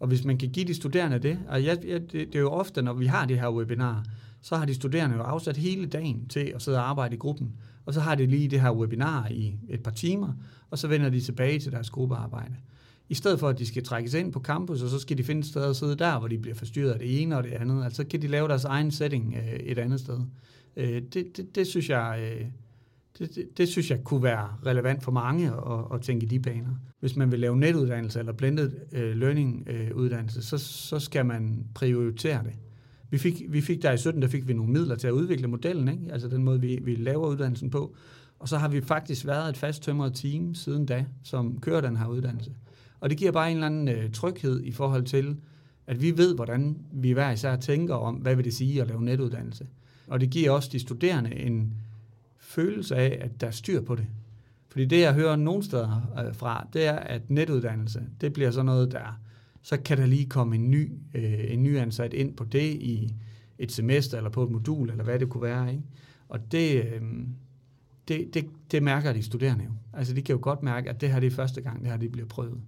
Og 0.00 0.08
hvis 0.08 0.24
man 0.24 0.38
kan 0.38 0.48
give 0.48 0.66
de 0.66 0.74
studerende 0.74 1.18
det, 1.18 1.38
og 1.48 1.64
jeg, 1.64 1.78
jeg, 1.86 2.00
det, 2.00 2.12
det 2.12 2.34
er 2.34 2.40
jo 2.40 2.50
ofte, 2.50 2.82
når 2.82 2.92
vi 2.92 3.06
har 3.06 3.26
det 3.26 3.40
her 3.40 3.48
webinar, 3.48 4.04
så 4.40 4.56
har 4.56 4.64
de 4.64 4.74
studerende 4.74 5.16
jo 5.16 5.22
afsat 5.22 5.56
hele 5.56 5.86
dagen 5.86 6.26
til 6.28 6.52
at 6.54 6.62
sidde 6.62 6.78
og 6.78 6.88
arbejde 6.88 7.14
i 7.14 7.18
gruppen, 7.18 7.52
og 7.86 7.94
så 7.94 8.00
har 8.00 8.14
de 8.14 8.26
lige 8.26 8.48
det 8.48 8.60
her 8.60 8.70
webinar 8.70 9.28
i 9.28 9.58
et 9.68 9.82
par 9.82 9.90
timer, 9.90 10.32
og 10.70 10.78
så 10.78 10.88
vender 10.88 11.10
de 11.10 11.20
tilbage 11.20 11.58
til 11.58 11.72
deres 11.72 11.90
gruppearbejde 11.90 12.54
i 13.12 13.14
stedet 13.14 13.40
for 13.40 13.48
at 13.48 13.58
de 13.58 13.66
skal 13.66 13.84
trækkes 13.84 14.14
ind 14.14 14.32
på 14.32 14.40
campus, 14.40 14.82
og 14.82 14.90
så 14.90 14.98
skal 14.98 15.18
de 15.18 15.24
finde 15.24 15.40
et 15.40 15.46
sted 15.46 15.62
at 15.62 15.76
sidde 15.76 15.96
der, 15.96 16.18
hvor 16.18 16.28
de 16.28 16.38
bliver 16.38 16.54
forstyrret 16.54 16.90
af 16.90 16.98
det 16.98 17.22
ene 17.22 17.36
og 17.36 17.44
det 17.44 17.52
andet. 17.52 17.84
Altså 17.84 18.04
kan 18.04 18.22
de 18.22 18.26
lave 18.26 18.48
deres 18.48 18.64
egen 18.64 18.90
setting 18.90 19.34
øh, 19.36 19.52
et 19.52 19.78
andet 19.78 20.00
sted. 20.00 20.20
Øh, 20.76 21.02
det, 21.02 21.36
det, 21.36 21.54
det, 21.54 21.66
synes 21.66 21.90
jeg... 21.90 22.36
Øh, 22.40 22.46
det, 23.18 23.34
det, 23.34 23.58
det 23.58 23.68
synes 23.68 23.90
jeg 23.90 24.04
kunne 24.04 24.22
være 24.22 24.48
relevant 24.66 25.02
for 25.02 25.12
mange 25.12 25.46
at, 25.46 25.94
at 25.94 26.00
tænke 26.00 26.26
i 26.26 26.28
de 26.28 26.40
baner. 26.40 26.74
Hvis 27.00 27.16
man 27.16 27.32
vil 27.32 27.40
lave 27.40 27.56
netuddannelse 27.56 28.18
eller 28.18 28.32
blended 28.32 28.72
uh, 28.92 28.98
learning 28.98 29.68
uh, 29.70 29.96
uddannelse, 29.96 30.42
så, 30.42 30.58
så 30.58 30.98
skal 30.98 31.26
man 31.26 31.66
prioritere 31.74 32.44
det. 32.44 32.52
Vi 33.10 33.18
fik, 33.18 33.42
vi 33.48 33.60
fik 33.60 33.82
der 33.82 33.92
i 33.92 33.98
17, 33.98 34.22
der 34.22 34.28
fik 34.28 34.48
vi 34.48 34.52
nogle 34.52 34.72
midler 34.72 34.94
til 34.94 35.06
at 35.06 35.12
udvikle 35.12 35.48
modellen, 35.48 35.88
ikke? 35.88 36.12
altså 36.12 36.28
den 36.28 36.44
måde, 36.44 36.60
vi, 36.60 36.78
vi 36.82 36.94
laver 36.94 37.26
uddannelsen 37.26 37.70
på. 37.70 37.94
Og 38.38 38.48
så 38.48 38.58
har 38.58 38.68
vi 38.68 38.80
faktisk 38.80 39.26
været 39.26 39.48
et 39.48 39.56
fast 39.56 39.82
tømret 39.82 40.14
team 40.14 40.54
siden 40.54 40.86
da, 40.86 41.04
som 41.22 41.60
kører 41.60 41.80
den 41.80 41.96
her 41.96 42.06
uddannelse. 42.06 42.50
Og 43.00 43.10
det 43.10 43.18
giver 43.18 43.32
bare 43.32 43.50
en 43.50 43.56
eller 43.56 43.66
anden 43.66 43.88
øh, 43.88 44.10
tryghed 44.10 44.62
i 44.64 44.72
forhold 44.72 45.04
til, 45.04 45.36
at 45.86 46.02
vi 46.02 46.16
ved, 46.16 46.34
hvordan 46.34 46.76
vi 46.92 47.12
hver 47.12 47.30
især 47.30 47.56
tænker 47.56 47.94
om, 47.94 48.14
hvad 48.14 48.36
vil 48.36 48.44
det 48.44 48.54
sige 48.54 48.82
at 48.82 48.88
lave 48.88 49.02
netuddannelse. 49.02 49.66
Og 50.06 50.20
det 50.20 50.30
giver 50.30 50.50
også 50.50 50.68
de 50.72 50.78
studerende 50.78 51.34
en 51.34 51.74
følelse 52.54 52.96
af, 52.96 53.18
at 53.20 53.40
der 53.40 53.46
er 53.46 53.50
styr 53.50 53.80
på 53.80 53.94
det. 53.94 54.06
Fordi 54.68 54.84
det, 54.84 55.00
jeg 55.00 55.14
hører 55.14 55.36
nogle 55.36 55.62
steder 55.62 56.24
øh, 56.26 56.34
fra, 56.34 56.66
det 56.72 56.86
er, 56.86 56.96
at 56.96 57.30
netuddannelse, 57.30 58.02
det 58.20 58.32
bliver 58.32 58.50
sådan 58.50 58.66
noget, 58.66 58.92
der 58.92 59.18
så 59.62 59.76
kan 59.76 59.98
der 59.98 60.06
lige 60.06 60.26
komme 60.26 60.54
en 60.54 60.70
ny, 60.70 60.92
øh, 61.14 61.52
en 61.52 61.62
ny 61.62 61.78
ansat 61.78 62.12
ind 62.12 62.36
på 62.36 62.44
det 62.44 62.72
i 62.72 63.14
et 63.58 63.72
semester 63.72 64.16
eller 64.16 64.30
på 64.30 64.42
et 64.42 64.50
modul, 64.50 64.90
eller 64.90 65.04
hvad 65.04 65.18
det 65.18 65.28
kunne 65.28 65.42
være. 65.42 65.70
Ikke? 65.70 65.82
Og 66.28 66.52
det, 66.52 66.84
øh, 66.84 67.02
det, 68.08 68.34
det, 68.34 68.46
det 68.70 68.82
mærker 68.82 69.12
de 69.12 69.22
studerende 69.22 69.64
jo. 69.64 69.70
Altså 69.92 70.14
de 70.14 70.22
kan 70.22 70.34
jo 70.34 70.38
godt 70.42 70.62
mærke, 70.62 70.90
at 70.90 71.00
det 71.00 71.12
her 71.12 71.20
det 71.20 71.26
er 71.26 71.30
første 71.30 71.60
gang, 71.60 71.80
det 71.80 71.90
her 71.90 71.96
det 71.96 72.12
bliver 72.12 72.28
prøvet. 72.28 72.60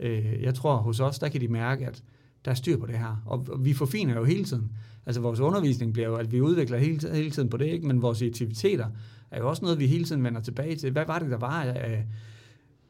Øh, 0.00 0.42
jeg 0.42 0.54
tror, 0.54 0.76
hos 0.76 1.00
os, 1.00 1.18
der 1.18 1.28
kan 1.28 1.40
de 1.40 1.48
mærke, 1.48 1.86
at 1.86 2.02
der 2.44 2.50
er 2.50 2.54
styr 2.54 2.76
på 2.76 2.86
det 2.86 2.98
her. 2.98 3.22
Og, 3.26 3.46
og 3.48 3.64
vi 3.64 3.72
forfiner 3.72 4.14
jo 4.14 4.24
hele 4.24 4.44
tiden. 4.44 4.70
Altså 5.06 5.20
vores 5.20 5.40
undervisning 5.40 5.92
bliver 5.92 6.08
jo, 6.08 6.14
at 6.14 6.32
vi 6.32 6.40
udvikler 6.40 6.78
hele, 6.78 7.14
hele 7.14 7.30
tiden 7.30 7.48
på 7.48 7.56
det, 7.56 7.66
ikke? 7.66 7.86
men 7.86 8.02
vores 8.02 8.22
aktiviteter 8.22 8.86
er 9.30 9.38
jo 9.38 9.48
også 9.48 9.62
noget, 9.62 9.78
vi 9.78 9.86
hele 9.86 10.04
tiden 10.04 10.24
vender 10.24 10.40
tilbage 10.40 10.76
til. 10.76 10.90
Hvad 10.90 11.06
var 11.06 11.18
det, 11.18 11.30
der 11.30 11.38
var 11.38 11.62
af, 11.62 12.06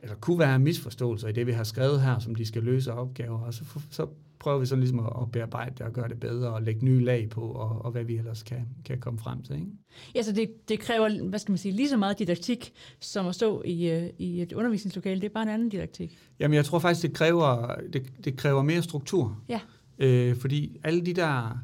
eller 0.03 0.17
kunne 0.17 0.39
være 0.39 0.59
misforståelser 0.59 1.29
i 1.29 1.33
det, 1.33 1.47
vi 1.47 1.53
har 1.53 1.65
skrevet 1.65 2.01
her, 2.01 2.19
som 2.19 2.35
de 2.35 2.47
skal 2.47 2.63
løse 2.63 2.93
opgaver, 2.93 3.39
og 3.39 3.55
så, 3.55 3.65
så 3.91 4.07
prøver 4.39 4.59
vi 4.59 4.67
så 4.67 4.77
ligesom 4.77 4.99
at, 4.99 5.13
at 5.23 5.33
bearbejde 5.33 5.75
det 5.79 5.87
og 5.87 5.93
gøre 5.93 6.09
det 6.09 6.21
bedre 6.21 6.55
og 6.55 6.63
lægge 6.63 6.85
nye 6.85 7.05
lag 7.05 7.29
på, 7.31 7.41
og, 7.41 7.85
og 7.85 7.91
hvad 7.91 8.05
vi 8.05 8.17
ellers 8.17 8.43
kan, 8.43 8.69
kan 8.85 9.01
komme 9.01 9.19
frem 9.19 9.43
til. 9.43 9.55
Ikke? 9.55 9.67
Ja, 10.15 10.23
så 10.23 10.33
det, 10.33 10.69
det 10.69 10.81
kræver, 10.81 11.29
hvad 11.29 11.39
skal 11.39 11.53
man 11.53 11.59
sige, 11.59 11.73
lige 11.73 11.89
så 11.89 11.97
meget 11.97 12.19
didaktik, 12.19 12.73
som 13.01 13.27
at 13.27 13.35
stå 13.35 13.63
i, 13.65 13.91
øh, 13.91 14.11
i 14.19 14.43
et 14.43 14.53
undervisningslokale. 14.53 15.21
Det 15.21 15.27
er 15.27 15.33
bare 15.35 15.43
en 15.43 15.49
anden 15.49 15.69
didaktik. 15.69 16.19
Jamen, 16.39 16.55
jeg 16.55 16.65
tror 16.65 16.79
faktisk, 16.79 17.03
det 17.03 17.13
kræver, 17.13 17.75
det, 17.93 18.13
det 18.25 18.37
kræver 18.37 18.63
mere 18.63 18.83
struktur. 18.83 19.39
Ja. 19.49 19.61
Øh, 19.99 20.37
fordi 20.37 20.77
alle 20.85 21.07
de 21.07 21.13
der, 21.13 21.59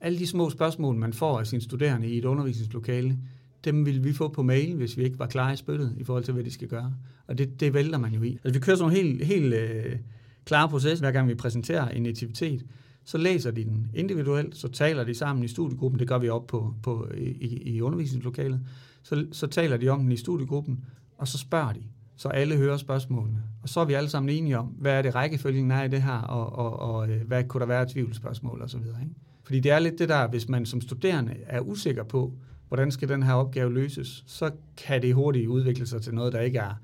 alle 0.00 0.18
de 0.18 0.26
små 0.26 0.50
spørgsmål, 0.50 0.96
man 0.96 1.12
får 1.12 1.38
af 1.38 1.46
sine 1.46 1.62
studerende 1.62 2.08
i 2.08 2.18
et 2.18 2.24
undervisningslokale, 2.24 3.18
dem 3.64 3.86
ville 3.86 4.02
vi 4.02 4.12
få 4.12 4.28
på 4.28 4.42
mail, 4.42 4.74
hvis 4.74 4.96
vi 4.96 5.02
ikke 5.02 5.18
var 5.18 5.26
klar 5.26 5.52
i 5.52 5.56
spyttet 5.56 5.94
i 5.96 6.04
forhold 6.04 6.24
til, 6.24 6.34
hvad 6.34 6.44
de 6.44 6.50
skal 6.50 6.68
gøre. 6.68 6.94
Og 7.26 7.38
det, 7.38 7.60
det 7.60 7.74
vælter 7.74 7.98
man 7.98 8.12
jo 8.12 8.22
i. 8.22 8.38
Altså, 8.44 8.52
vi 8.52 8.58
kører 8.58 8.76
sådan 8.76 8.90
en 8.90 8.96
helt, 8.96 9.24
helt 9.24 9.54
øh, 9.54 9.96
klar 10.44 10.66
proces, 10.66 11.00
hver 11.00 11.10
gang 11.10 11.28
vi 11.28 11.34
præsenterer 11.34 11.88
en 11.88 12.06
aktivitet. 12.06 12.66
Så 13.04 13.18
læser 13.18 13.50
de 13.50 13.64
den 13.64 13.90
individuelt, 13.94 14.56
så 14.56 14.68
taler 14.68 15.04
de 15.04 15.14
sammen 15.14 15.44
i 15.44 15.48
studiegruppen, 15.48 16.00
det 16.00 16.08
gør 16.08 16.18
vi 16.18 16.28
op 16.28 16.46
på, 16.46 16.74
på, 16.82 17.08
i, 17.16 17.62
i 17.74 17.80
undervisningslokalet. 17.80 18.60
Så, 19.02 19.26
så 19.32 19.46
taler 19.46 19.76
de 19.76 19.88
om 19.88 20.00
den 20.00 20.12
i 20.12 20.16
studiegruppen, 20.16 20.84
og 21.18 21.28
så 21.28 21.38
spørger 21.38 21.72
de, 21.72 21.80
så 22.16 22.28
alle 22.28 22.56
hører 22.56 22.76
spørgsmålene. 22.76 23.42
Og 23.62 23.68
så 23.68 23.80
er 23.80 23.84
vi 23.84 23.92
alle 23.92 24.08
sammen 24.08 24.36
enige 24.36 24.58
om, 24.58 24.66
hvad 24.66 24.92
er 24.92 25.02
det 25.02 25.14
rækkefølgen 25.14 25.70
er 25.70 25.82
i 25.82 25.88
det 25.88 26.02
her, 26.02 26.18
og, 26.18 26.52
og, 26.52 26.94
og 26.94 27.10
øh, 27.10 27.26
hvad 27.26 27.44
kunne 27.44 27.60
der 27.60 27.66
være 27.66 27.86
tvivlsspørgsmål 27.88 28.62
osv. 28.62 28.78
Ikke? 28.78 29.14
Fordi 29.42 29.60
det 29.60 29.70
er 29.70 29.78
lidt 29.78 29.98
det 29.98 30.08
der, 30.08 30.28
hvis 30.28 30.48
man 30.48 30.66
som 30.66 30.80
studerende 30.80 31.34
er 31.46 31.60
usikker 31.60 32.02
på, 32.02 32.32
hvordan 32.68 32.90
skal 32.90 33.08
den 33.08 33.22
her 33.22 33.32
opgave 33.32 33.74
løses, 33.74 34.24
så 34.26 34.50
kan 34.76 35.02
det 35.02 35.14
hurtigt 35.14 35.48
udvikle 35.48 35.86
sig 35.86 36.02
til 36.02 36.14
noget, 36.14 36.32
der 36.32 36.40
ikke 36.40 36.58
er... 36.58 36.74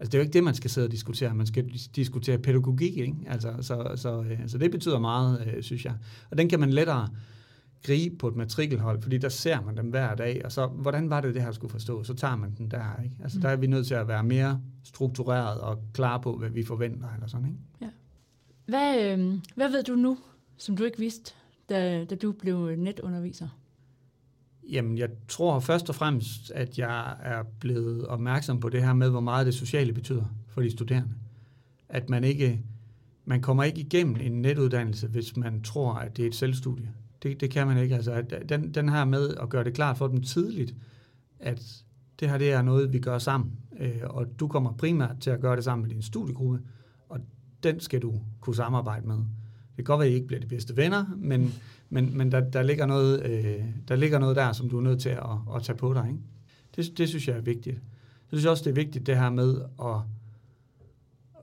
Altså 0.00 0.10
det 0.10 0.14
er 0.14 0.18
jo 0.18 0.22
ikke 0.22 0.32
det, 0.32 0.44
man 0.44 0.54
skal 0.54 0.70
sidde 0.70 0.86
og 0.86 0.92
diskutere. 0.92 1.34
Man 1.34 1.46
skal 1.46 1.68
diskutere 1.96 2.38
pædagogik, 2.38 2.96
ikke? 2.96 3.14
Altså, 3.26 3.54
så, 3.60 3.92
så, 3.96 4.22
øh, 4.22 4.40
så 4.46 4.58
det 4.58 4.70
betyder 4.70 4.98
meget, 4.98 5.46
øh, 5.46 5.62
synes 5.62 5.84
jeg. 5.84 5.94
Og 6.30 6.38
den 6.38 6.48
kan 6.48 6.60
man 6.60 6.70
lettere 6.70 7.08
gribe 7.82 8.16
på 8.16 8.28
et 8.28 8.36
matrikelhold, 8.36 9.02
fordi 9.02 9.18
der 9.18 9.28
ser 9.28 9.60
man 9.60 9.76
dem 9.76 9.86
hver 9.86 10.14
dag, 10.14 10.42
og 10.44 10.52
så, 10.52 10.66
hvordan 10.66 11.10
var 11.10 11.20
det, 11.20 11.34
det 11.34 11.42
her 11.42 11.52
skulle 11.52 11.70
forstå? 11.70 12.04
Så 12.04 12.14
tager 12.14 12.36
man 12.36 12.54
den 12.58 12.70
der, 12.70 13.02
ikke? 13.04 13.16
Altså, 13.22 13.38
mm. 13.38 13.42
der 13.42 13.48
er 13.48 13.56
vi 13.56 13.66
nødt 13.66 13.86
til 13.86 13.94
at 13.94 14.08
være 14.08 14.24
mere 14.24 14.60
struktureret 14.84 15.60
og 15.60 15.78
klar 15.92 16.18
på, 16.18 16.36
hvad 16.36 16.50
vi 16.50 16.64
forventer, 16.64 17.08
eller 17.14 17.26
sådan, 17.26 17.46
ikke? 17.46 17.58
Ja. 17.80 17.88
Hvad, 18.66 19.12
øh, 19.12 19.34
hvad 19.54 19.70
ved 19.70 19.82
du 19.82 19.94
nu, 19.94 20.18
som 20.56 20.76
du 20.76 20.84
ikke 20.84 20.98
vidste, 20.98 21.34
da, 21.68 22.04
da 22.04 22.14
du 22.14 22.32
blev 22.32 22.76
netunderviser? 22.76 23.48
Jamen, 24.70 24.98
jeg 24.98 25.08
tror 25.28 25.60
først 25.60 25.88
og 25.88 25.94
fremmest, 25.94 26.50
at 26.50 26.78
jeg 26.78 27.16
er 27.22 27.42
blevet 27.60 28.06
opmærksom 28.06 28.60
på 28.60 28.68
det 28.68 28.82
her 28.82 28.92
med, 28.92 29.10
hvor 29.10 29.20
meget 29.20 29.46
det 29.46 29.54
sociale 29.54 29.92
betyder 29.92 30.24
for 30.48 30.60
de 30.60 30.70
studerende. 30.70 31.14
At 31.88 32.10
man 32.10 32.24
ikke, 32.24 32.62
man 33.24 33.42
kommer 33.42 33.64
ikke 33.64 33.80
igennem 33.80 34.16
en 34.20 34.42
netuddannelse, 34.42 35.08
hvis 35.08 35.36
man 35.36 35.62
tror, 35.62 35.94
at 35.94 36.16
det 36.16 36.22
er 36.22 36.26
et 36.26 36.34
selvstudie. 36.34 36.90
Det, 37.22 37.40
det 37.40 37.50
kan 37.50 37.66
man 37.66 37.78
ikke. 37.78 37.94
Altså, 37.94 38.22
den, 38.48 38.74
den 38.74 38.88
her 38.88 39.04
med 39.04 39.34
at 39.34 39.48
gøre 39.48 39.64
det 39.64 39.74
klart 39.74 39.98
for 39.98 40.06
dem 40.06 40.22
tidligt, 40.22 40.74
at 41.38 41.84
det 42.20 42.30
her 42.30 42.38
det 42.38 42.52
er 42.52 42.62
noget, 42.62 42.92
vi 42.92 42.98
gør 42.98 43.18
sammen, 43.18 43.52
øh, 43.80 44.00
og 44.04 44.40
du 44.40 44.48
kommer 44.48 44.72
primært 44.72 45.16
til 45.20 45.30
at 45.30 45.40
gøre 45.40 45.56
det 45.56 45.64
sammen 45.64 45.82
med 45.82 45.94
din 45.94 46.02
studiegruppe, 46.02 46.60
og 47.08 47.20
den 47.62 47.80
skal 47.80 48.02
du 48.02 48.20
kunne 48.40 48.56
samarbejde 48.56 49.06
med. 49.06 49.18
Det 49.76 49.84
kan 49.84 49.84
godt 49.84 49.98
være, 49.98 50.06
at 50.06 50.12
I 50.12 50.14
ikke 50.14 50.26
bliver 50.26 50.40
de 50.40 50.46
bedste 50.46 50.76
venner, 50.76 51.04
men 51.16 51.54
men, 51.88 52.16
men 52.16 52.32
der, 52.32 52.40
der, 52.40 52.62
ligger 52.62 52.86
noget, 52.86 53.26
øh, 53.26 53.64
der 53.88 53.96
ligger 53.96 54.18
noget 54.18 54.36
der, 54.36 54.52
som 54.52 54.70
du 54.70 54.78
er 54.78 54.82
nødt 54.82 55.00
til 55.00 55.08
at, 55.08 55.56
at 55.56 55.62
tage 55.62 55.76
på 55.76 55.94
dig. 55.94 56.06
Ikke? 56.08 56.20
Det, 56.76 56.98
det 56.98 57.08
synes 57.08 57.28
jeg 57.28 57.36
er 57.36 57.40
vigtigt. 57.40 57.74
Jeg 58.32 58.38
synes 58.38 58.46
også, 58.46 58.64
det 58.64 58.70
er 58.70 58.74
vigtigt 58.74 59.06
det 59.06 59.16
her 59.16 59.30
med 59.30 59.60
at 59.82 60.00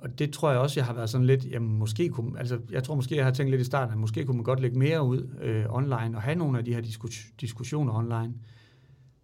og 0.01 0.19
det 0.19 0.33
tror 0.33 0.51
jeg 0.51 0.59
også, 0.59 0.79
jeg 0.79 0.85
har 0.85 0.93
været 0.93 1.09
sådan 1.09 1.27
lidt, 1.27 1.51
jamen 1.51 1.79
måske 1.79 2.09
kunne, 2.09 2.39
altså 2.39 2.59
jeg 2.71 2.83
tror 2.83 2.95
måske, 2.95 3.15
jeg 3.15 3.25
har 3.25 3.31
tænkt 3.31 3.49
lidt 3.51 3.61
i 3.61 3.65
starten, 3.65 3.93
at 3.93 3.99
måske 3.99 4.25
kunne 4.25 4.37
man 4.37 4.43
godt 4.43 4.59
lægge 4.59 4.79
mere 4.79 5.03
ud 5.03 5.27
øh, 5.41 5.65
online 5.69 6.17
og 6.17 6.21
have 6.21 6.35
nogle 6.35 6.57
af 6.57 6.65
de 6.65 6.73
her 6.73 6.81
diskus, 6.81 7.25
diskussioner 7.41 7.93
online. 7.93 8.33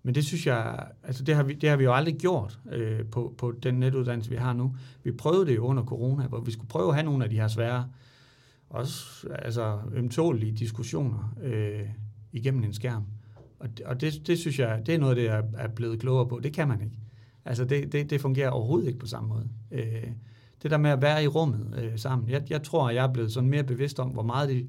Men 0.04 0.16
det 0.16 0.26
synes 0.26 0.48
jeg, 0.48 0.88
altså 1.04 1.24
det 1.24 1.36
har 1.36 1.44
vi, 1.44 1.54
det 1.54 1.70
har 1.70 1.78
vi 1.78 1.84
jo 1.84 1.94
aldrig 1.94 2.16
gjort 2.16 2.60
øh, 2.72 3.06
på, 3.06 3.34
på 3.38 3.52
den 3.64 3.80
netuddannelse, 3.80 4.30
vi 4.30 4.36
har 4.36 4.54
nu. 4.54 4.76
Vi 5.04 5.12
prøvede 5.12 5.46
det 5.46 5.56
jo 5.56 5.66
under 5.66 5.84
corona, 5.84 6.28
hvor 6.28 6.40
vi 6.40 6.52
skulle 6.52 6.70
prøve 6.70 6.90
at 6.90 6.96
have 6.96 7.06
nogle 7.06 7.24
af 7.24 7.30
de 7.30 7.36
her 7.36 7.48
svære 7.48 7.86
også 8.70 9.28
altså, 9.30 9.80
ømtålige 9.94 10.52
diskussioner 10.52 11.36
øh, 11.44 11.90
igennem 12.32 12.64
en 12.64 12.74
skærm. 12.74 13.04
Og, 13.60 13.70
og 13.86 14.02
det, 14.02 14.28
det 14.28 14.40
synes 14.40 14.60
jeg, 14.60 14.82
det 14.86 14.96
er 14.96 15.00
noget, 15.00 15.18
det 15.18 15.28
er, 15.28 15.44
er 15.58 15.68
blevet 15.68 16.00
klogere 16.00 16.28
på. 16.28 16.40
Det 16.44 16.54
kan 16.54 16.68
man 16.68 16.82
ikke. 16.82 16.96
Altså, 17.46 17.66
det, 17.66 17.92
det, 17.92 18.10
det 18.10 18.22
fungerer 18.22 18.50
overhovedet 18.50 18.88
ikke 18.88 19.00
på 19.00 19.08
samme 19.08 19.30
måde. 19.30 19.50
Øh, 19.72 20.12
det 20.64 20.72
der 20.72 20.78
med 20.78 20.90
at 20.90 21.02
være 21.02 21.24
i 21.24 21.28
rummet 21.28 21.76
øh, 21.78 22.00
sammen. 22.00 22.30
Jeg, 22.30 22.44
jeg 22.50 22.64
tror, 22.64 22.90
at 22.90 22.96
jeg 22.96 23.06
er 23.06 23.14
blevet 23.14 23.32
sådan 23.32 23.50
mere 23.50 23.64
bevidst 23.64 24.00
om, 24.00 24.10
hvor 24.10 24.24
meget, 24.24 24.50
det, 24.50 24.68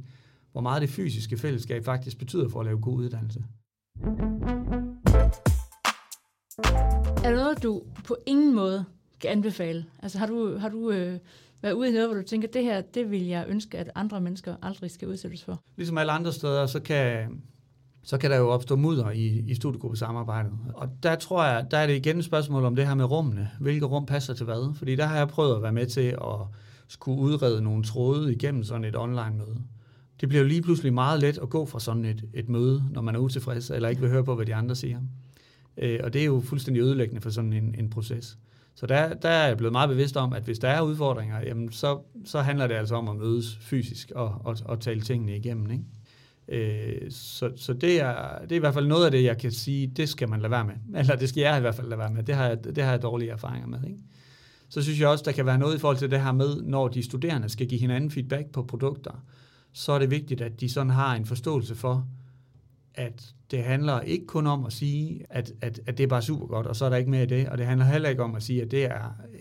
hvor 0.52 0.60
meget 0.60 0.82
det 0.82 0.90
fysiske 0.90 1.36
fællesskab 1.36 1.84
faktisk 1.84 2.18
betyder 2.18 2.48
for 2.48 2.60
at 2.60 2.66
lave 2.66 2.80
god 2.80 2.96
uddannelse. 2.96 3.44
Er 7.24 7.30
der 7.30 7.36
noget, 7.36 7.62
du 7.62 7.82
på 8.04 8.16
ingen 8.26 8.54
måde 8.54 8.84
kan 9.20 9.30
anbefale? 9.30 9.84
Altså 10.02 10.18
har 10.18 10.26
du, 10.26 10.56
har 10.56 10.68
du 10.68 10.90
øh, 10.90 11.18
være 11.62 11.76
ude 11.76 11.88
i 11.88 11.92
noget, 11.92 12.08
hvor 12.08 12.16
du 12.16 12.22
tænker, 12.22 12.48
det 12.48 12.62
her, 12.62 12.80
det 12.80 13.10
vil 13.10 13.26
jeg 13.26 13.44
ønske, 13.48 13.78
at 13.78 13.90
andre 13.94 14.20
mennesker 14.20 14.56
aldrig 14.62 14.90
skal 14.90 15.08
udsættes 15.08 15.44
for? 15.44 15.62
Ligesom 15.76 15.98
alle 15.98 16.12
andre 16.12 16.32
steder, 16.32 16.66
så 16.66 16.80
kan, 16.80 17.28
så 18.02 18.18
kan 18.18 18.30
der 18.30 18.36
jo 18.36 18.48
opstå 18.48 18.76
mudder 18.76 19.10
i, 19.10 19.44
i 19.46 19.54
studiegruppesamarbejdet. 19.54 20.52
Og 20.74 20.88
der 21.02 21.14
tror 21.14 21.44
jeg, 21.44 21.66
der 21.70 21.78
er 21.78 21.86
det 21.86 21.96
igen 21.96 22.18
et 22.18 22.24
spørgsmål 22.24 22.64
om 22.64 22.76
det 22.76 22.86
her 22.86 22.94
med 22.94 23.04
rummene. 23.04 23.50
Hvilke 23.60 23.86
rum 23.86 24.06
passer 24.06 24.34
til 24.34 24.44
hvad? 24.44 24.74
Fordi 24.76 24.96
der 24.96 25.06
har 25.06 25.16
jeg 25.16 25.28
prøvet 25.28 25.56
at 25.56 25.62
være 25.62 25.72
med 25.72 25.86
til 25.86 26.00
at 26.00 26.46
skulle 26.88 27.20
udrede 27.20 27.62
nogle 27.62 27.84
tråde 27.84 28.32
igennem 28.32 28.64
sådan 28.64 28.84
et 28.84 28.96
online-møde. 28.96 29.56
Det 30.20 30.28
bliver 30.28 30.42
jo 30.42 30.48
lige 30.48 30.62
pludselig 30.62 30.94
meget 30.94 31.20
let 31.20 31.38
at 31.38 31.50
gå 31.50 31.66
fra 31.66 31.80
sådan 31.80 32.04
et, 32.04 32.24
et 32.34 32.48
møde, 32.48 32.84
når 32.90 33.02
man 33.02 33.14
er 33.14 33.18
utilfreds, 33.18 33.70
eller 33.70 33.88
ikke 33.88 34.00
vil 34.00 34.10
høre 34.10 34.24
på, 34.24 34.34
hvad 34.34 34.46
de 34.46 34.54
andre 34.54 34.74
siger. 34.74 35.00
Øh, 35.76 36.00
og 36.04 36.12
det 36.12 36.20
er 36.20 36.26
jo 36.26 36.40
fuldstændig 36.40 36.82
ødelæggende 36.82 37.20
for 37.20 37.30
sådan 37.30 37.52
en, 37.52 37.74
en 37.78 37.90
proces. 37.90 38.38
Så 38.78 38.86
der, 38.86 39.14
der 39.14 39.28
er 39.28 39.46
jeg 39.48 39.56
blevet 39.56 39.72
meget 39.72 39.88
bevidst 39.88 40.16
om, 40.16 40.32
at 40.32 40.42
hvis 40.42 40.58
der 40.58 40.68
er 40.68 40.80
udfordringer, 40.80 41.40
jamen 41.40 41.72
så, 41.72 42.00
så 42.24 42.40
handler 42.40 42.66
det 42.66 42.74
altså 42.74 42.94
om 42.94 43.08
at 43.08 43.16
mødes 43.16 43.58
fysisk 43.60 44.12
og, 44.14 44.40
og, 44.44 44.56
og 44.64 44.80
tale 44.80 45.00
tingene 45.00 45.36
igennem. 45.36 45.70
Ikke? 45.70 45.84
Øh, 47.02 47.10
så 47.10 47.52
så 47.56 47.72
det, 47.72 48.00
er, 48.00 48.38
det 48.42 48.52
er 48.52 48.56
i 48.56 48.58
hvert 48.58 48.74
fald 48.74 48.86
noget 48.86 49.04
af 49.04 49.10
det, 49.10 49.24
jeg 49.24 49.38
kan 49.38 49.52
sige, 49.52 49.86
det 49.86 50.08
skal 50.08 50.28
man 50.28 50.40
lade 50.40 50.50
være 50.50 50.64
med. 50.64 51.00
Eller 51.00 51.16
det 51.16 51.28
skal 51.28 51.40
jeg 51.40 51.58
i 51.58 51.60
hvert 51.60 51.74
fald 51.74 51.88
lade 51.88 51.98
være 51.98 52.10
med. 52.10 52.22
Det 52.22 52.34
har 52.34 52.46
jeg, 52.46 52.64
det 52.64 52.84
har 52.84 52.90
jeg 52.90 53.02
dårlige 53.02 53.30
erfaringer 53.30 53.68
med. 53.68 53.84
Ikke? 53.84 53.98
Så 54.68 54.82
synes 54.82 55.00
jeg 55.00 55.08
også, 55.08 55.24
der 55.24 55.32
kan 55.32 55.46
være 55.46 55.58
noget 55.58 55.76
i 55.76 55.78
forhold 55.78 55.96
til 55.96 56.10
det 56.10 56.20
her 56.20 56.32
med, 56.32 56.62
når 56.62 56.88
de 56.88 57.02
studerende 57.02 57.48
skal 57.48 57.66
give 57.66 57.80
hinanden 57.80 58.10
feedback 58.10 58.50
på 58.50 58.62
produkter, 58.62 59.24
så 59.72 59.92
er 59.92 59.98
det 59.98 60.10
vigtigt, 60.10 60.40
at 60.40 60.60
de 60.60 60.68
sådan 60.68 60.90
har 60.90 61.14
en 61.14 61.26
forståelse 61.26 61.74
for, 61.74 62.06
at 62.94 63.34
det 63.50 63.62
handler 63.62 64.00
ikke 64.00 64.26
kun 64.26 64.46
om 64.46 64.64
at 64.64 64.72
sige, 64.72 65.24
at, 65.30 65.52
at, 65.60 65.80
at 65.86 65.98
det 65.98 66.04
er 66.04 66.08
bare 66.08 66.22
super 66.22 66.46
godt, 66.46 66.66
og 66.66 66.76
så 66.76 66.84
er 66.84 66.88
der 66.88 66.96
ikke 66.96 67.10
mere 67.10 67.22
i 67.22 67.26
det, 67.26 67.48
og 67.48 67.58
det 67.58 67.66
handler 67.66 67.86
heller 67.86 68.08
ikke 68.08 68.22
om 68.22 68.34
at 68.34 68.42
sige, 68.42 68.62
at 68.62 68.70
det 68.70 68.84
er 68.84 69.04
øh, 69.32 69.40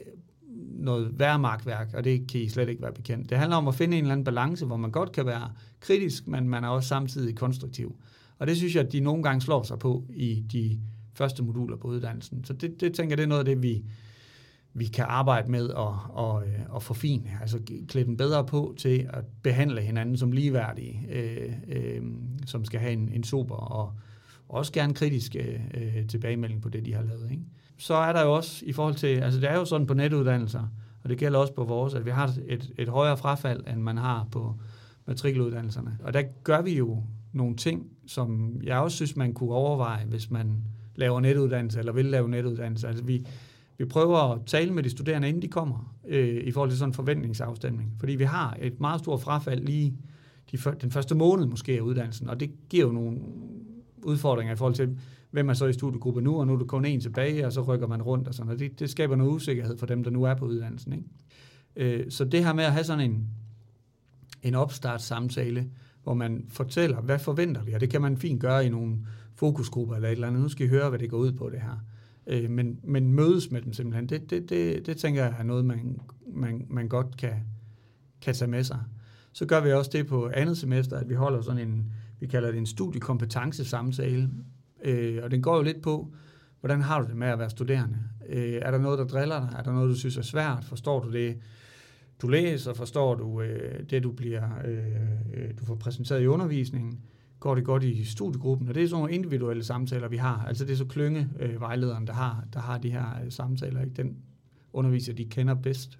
noget 0.83 1.19
værmarkværk, 1.19 1.93
og 1.93 2.03
det 2.03 2.27
kan 2.31 2.41
I 2.41 2.49
slet 2.49 2.69
ikke 2.69 2.81
være 2.81 2.93
bekendt. 2.93 3.29
Det 3.29 3.37
handler 3.37 3.57
om 3.57 3.67
at 3.67 3.75
finde 3.75 3.97
en 3.97 4.03
eller 4.03 4.11
anden 4.11 4.25
balance, 4.25 4.65
hvor 4.65 4.77
man 4.77 4.91
godt 4.91 5.11
kan 5.11 5.25
være 5.25 5.51
kritisk, 5.79 6.27
men 6.27 6.49
man 6.49 6.63
er 6.63 6.67
også 6.67 6.89
samtidig 6.89 7.35
konstruktiv. 7.35 7.95
Og 8.39 8.47
det 8.47 8.57
synes 8.57 8.75
jeg, 8.75 8.85
at 8.85 8.91
de 8.91 8.99
nogle 8.99 9.23
gange 9.23 9.41
slår 9.41 9.63
sig 9.63 9.79
på 9.79 10.05
i 10.13 10.43
de 10.51 10.79
første 11.13 11.43
moduler 11.43 11.77
på 11.77 11.87
uddannelsen. 11.87 12.43
Så 12.43 12.53
det, 12.53 12.81
det 12.81 12.93
tænker 12.93 13.11
jeg, 13.11 13.17
det 13.17 13.23
er 13.23 13.27
noget 13.27 13.39
af 13.39 13.45
det, 13.45 13.63
vi, 13.63 13.83
vi 14.77 14.85
kan 14.85 15.05
arbejde 15.07 15.51
med 15.51 15.69
at, 15.69 15.93
og, 16.09 16.43
øh, 16.47 16.75
at 16.75 16.83
forfine, 16.83 17.29
altså 17.41 17.59
klæde 17.87 18.05
dem 18.05 18.17
bedre 18.17 18.45
på 18.45 18.73
til 18.77 19.09
at 19.13 19.25
behandle 19.43 19.81
hinanden 19.81 20.17
som 20.17 20.31
ligeværdige, 20.31 21.07
øh, 21.11 21.53
øh, 21.67 22.01
som 22.45 22.65
skal 22.65 22.79
have 22.79 22.93
en, 22.93 23.09
en 23.13 23.23
super 23.23 23.55
og 23.55 23.93
også 24.49 24.71
gerne 24.71 24.93
kritisk 24.93 25.35
øh, 25.35 25.59
øh, 25.73 26.07
tilbagemelding 26.07 26.61
på 26.61 26.69
det, 26.69 26.85
de 26.85 26.93
har 26.93 27.03
lavet. 27.03 27.31
Ikke? 27.31 27.43
Så 27.77 27.93
er 27.93 28.13
der 28.13 28.21
jo 28.21 28.33
også 28.33 28.65
i 28.65 28.73
forhold 28.73 28.95
til, 28.95 29.07
altså 29.07 29.39
det 29.39 29.49
er 29.49 29.55
jo 29.55 29.65
sådan 29.65 29.87
på 29.87 29.93
netuddannelser, 29.93 30.67
og 31.03 31.07
Og 31.07 31.09
det 31.09 31.17
gælder 31.17 31.39
også 31.39 31.53
på 31.53 31.63
vores, 31.63 31.93
at 31.93 32.05
vi 32.05 32.11
har 32.11 32.33
et, 32.47 32.71
et 32.77 32.89
højere 32.89 33.17
frafald, 33.17 33.63
end 33.67 33.81
man 33.81 33.97
har 33.97 34.27
på 34.31 34.55
matrikeluddannelserne. 35.05 35.97
Og 36.03 36.13
der 36.13 36.23
gør 36.43 36.61
vi 36.61 36.77
jo 36.77 37.03
nogle 37.33 37.55
ting, 37.55 37.87
som 38.07 38.61
jeg 38.63 38.77
også 38.77 38.95
synes, 38.95 39.15
man 39.15 39.33
kunne 39.33 39.53
overveje, 39.53 40.05
hvis 40.05 40.31
man 40.31 40.63
laver 40.95 41.19
netuddannelse, 41.19 41.79
eller 41.79 41.91
vil 41.91 42.05
lave 42.05 42.29
netuddannelse. 42.29 42.87
Altså 42.87 43.03
vi, 43.03 43.27
vi 43.77 43.85
prøver 43.85 44.17
at 44.17 44.39
tale 44.45 44.73
med 44.73 44.83
de 44.83 44.89
studerende, 44.89 45.29
inden 45.29 45.41
de 45.41 45.47
kommer, 45.47 45.95
øh, 46.07 46.43
i 46.43 46.51
forhold 46.51 46.69
til 46.69 46.79
sådan 46.79 46.89
en 46.89 46.93
forventningsafstemning. 46.93 47.93
Fordi 47.99 48.15
vi 48.15 48.23
har 48.23 48.57
et 48.61 48.79
meget 48.79 48.99
stort 48.99 49.21
frafald 49.21 49.65
lige 49.65 49.93
de, 50.51 50.57
den 50.81 50.91
første 50.91 51.15
måned 51.15 51.45
måske 51.45 51.71
af 51.71 51.81
uddannelsen, 51.81 52.29
og 52.29 52.39
det 52.39 52.51
giver 52.69 52.85
jo 52.85 52.91
nogle 52.91 53.19
udfordringer 54.03 54.53
i 54.53 54.57
forhold 54.57 54.75
til, 54.75 54.97
hvem 55.31 55.49
er 55.49 55.53
så 55.53 55.65
i 55.65 55.73
studiegruppe 55.73 56.21
nu, 56.21 56.39
og 56.39 56.47
nu 56.47 56.53
er 56.53 56.57
der 56.57 56.65
kun 56.65 56.85
en 56.85 57.01
tilbage, 57.01 57.45
og 57.45 57.53
så 57.53 57.61
rykker 57.61 57.87
man 57.87 58.01
rundt 58.01 58.27
og 58.27 58.33
sådan 58.33 58.51
og 58.51 58.59
det, 58.59 58.79
det 58.79 58.89
skaber 58.89 59.15
noget 59.15 59.31
usikkerhed 59.31 59.77
for 59.77 59.85
dem, 59.85 60.03
der 60.03 60.11
nu 60.11 60.23
er 60.23 60.33
på 60.33 60.45
uddannelsen. 60.45 60.93
Ikke? 60.93 61.05
Øh, 61.75 62.11
så 62.11 62.25
det 62.25 62.45
her 62.45 62.53
med 62.53 62.63
at 62.63 62.71
have 62.71 62.83
sådan 62.83 63.11
en, 63.11 63.27
en 64.43 64.55
opstartssamtale, 64.55 65.69
hvor 66.03 66.13
man 66.13 66.45
fortæller, 66.49 67.01
hvad 67.01 67.19
forventer 67.19 67.63
vi, 67.63 67.73
og 67.73 67.79
det 67.79 67.89
kan 67.89 68.01
man 68.01 68.17
fint 68.17 68.41
gøre 68.41 68.65
i 68.65 68.69
nogle 68.69 68.97
fokusgrupper 69.35 69.95
eller 69.95 70.07
et 70.07 70.11
eller 70.11 70.27
andet. 70.27 70.41
Nu 70.41 70.49
skal 70.49 70.65
I 70.65 70.69
høre, 70.69 70.89
hvad 70.89 70.99
det 70.99 71.09
går 71.09 71.17
ud 71.17 71.31
på 71.31 71.49
det 71.49 71.61
her. 71.61 71.79
Øh, 72.27 72.49
men, 72.49 72.79
men 72.83 73.13
mødes 73.13 73.51
med 73.51 73.61
dem 73.61 73.73
simpelthen, 73.73 74.09
det, 74.09 74.29
det, 74.29 74.49
det, 74.49 74.85
det 74.85 74.97
tænker 74.97 75.23
jeg 75.23 75.35
er 75.39 75.43
noget, 75.43 75.65
man, 75.65 75.99
man, 76.27 76.65
man 76.69 76.87
godt 76.87 77.17
kan, 77.17 77.33
kan 78.21 78.33
tage 78.33 78.51
med 78.51 78.63
sig. 78.63 78.79
Så 79.33 79.45
gør 79.45 79.61
vi 79.61 79.71
også 79.71 79.91
det 79.93 80.07
på 80.07 80.29
andet 80.33 80.57
semester, 80.57 80.97
at 80.97 81.09
vi 81.09 81.13
holder 81.13 81.41
sådan 81.41 81.67
en, 81.67 81.93
vi 82.19 82.27
kalder 82.27 82.51
det 82.51 82.57
en 82.57 82.65
studiekompetencesamtale, 82.65 84.29
øh, 84.83 85.19
og 85.23 85.31
den 85.31 85.41
går 85.41 85.57
jo 85.57 85.63
lidt 85.63 85.81
på, 85.81 86.13
hvordan 86.59 86.81
har 86.81 87.01
du 87.01 87.07
det 87.07 87.15
med 87.15 87.27
at 87.27 87.39
være 87.39 87.49
studerende? 87.49 87.97
Øh, 88.29 88.59
er 88.61 88.71
der 88.71 88.77
noget, 88.77 88.99
der 88.99 89.05
driller 89.05 89.39
dig? 89.39 89.49
Er 89.57 89.63
der 89.63 89.71
noget, 89.71 89.89
du 89.89 89.95
synes 89.95 90.17
er 90.17 90.21
svært? 90.21 90.63
Forstår 90.63 91.03
du 91.03 91.11
det, 91.11 91.37
du 92.21 92.27
læser? 92.27 92.73
Forstår 92.73 93.15
du 93.15 93.41
øh, 93.41 93.89
det, 93.89 94.03
du 94.03 94.11
bliver, 94.11 94.43
øh, 94.65 94.77
øh 95.33 95.57
du 95.59 95.65
får 95.65 95.75
præsenteret 95.75 96.21
i 96.21 96.27
undervisningen? 96.27 96.99
Går 97.39 97.55
det 97.55 97.65
godt 97.65 97.83
i 97.83 98.05
studiegruppen? 98.05 98.67
Og 98.67 98.75
det 98.75 98.83
er 98.83 98.87
sådan 98.87 99.01
nogle 99.01 99.15
individuelle 99.15 99.63
samtaler, 99.63 100.07
vi 100.07 100.17
har. 100.17 100.45
Altså 100.47 100.65
det 100.65 100.73
er 100.73 100.77
så 100.77 100.85
klyngevejlederen, 100.85 101.55
øh, 101.55 101.61
vejlederen, 101.61 102.07
der 102.07 102.13
har, 102.13 102.43
der 102.53 102.59
har 102.59 102.77
de 102.77 102.91
her 102.91 103.05
øh, 103.25 103.31
samtaler. 103.31 103.81
Ikke? 103.81 103.93
Den 103.93 104.17
underviser, 104.73 105.13
de 105.13 105.25
kender 105.25 105.53
bedst. 105.53 105.99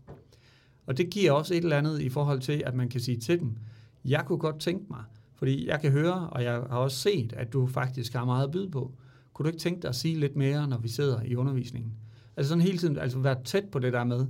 Og 0.86 0.97
det 0.97 1.10
giver 1.10 1.32
også 1.32 1.54
et 1.54 1.63
eller 1.63 1.78
andet 1.78 2.02
i 2.02 2.10
forhold 2.10 2.39
til, 2.39 2.63
at 2.65 2.76
man 2.76 2.89
kan 2.89 3.02
sige 3.02 3.17
til 3.17 3.39
dem, 3.39 3.58
jeg 4.06 4.23
kunne 4.26 4.38
godt 4.38 4.60
tænke 4.60 4.86
mig, 4.89 5.04
fordi 5.36 5.67
jeg 5.67 5.82
kan 5.82 5.91
høre, 5.91 6.30
og 6.30 6.43
jeg 6.43 6.54
har 6.54 6.78
også 6.78 6.97
set, 6.97 7.34
at 7.34 7.54
du 7.54 7.67
faktisk 7.67 8.13
har 8.13 8.26
meget 8.26 8.43
at 8.43 8.52
byde 8.52 8.69
på. 8.69 8.91
Kunne 9.34 9.43
du 9.43 9.47
ikke 9.47 9.60
tænke 9.60 9.82
dig 9.82 9.89
at 9.89 9.95
sige 9.95 10.19
lidt 10.19 10.36
mere, 10.36 10.67
når 10.67 10.78
vi 10.78 10.88
sidder 10.88 11.21
i 11.21 11.36
undervisningen? 11.36 11.93
Altså 12.38 12.50
sådan 12.50 12.62
hele 12.62 12.78
tiden, 12.78 12.97
altså 12.97 13.19
være 13.19 13.43
tæt 13.43 13.65
på 13.71 13.80
det 13.80 13.93
der 13.93 14.04
med, 14.04 14.26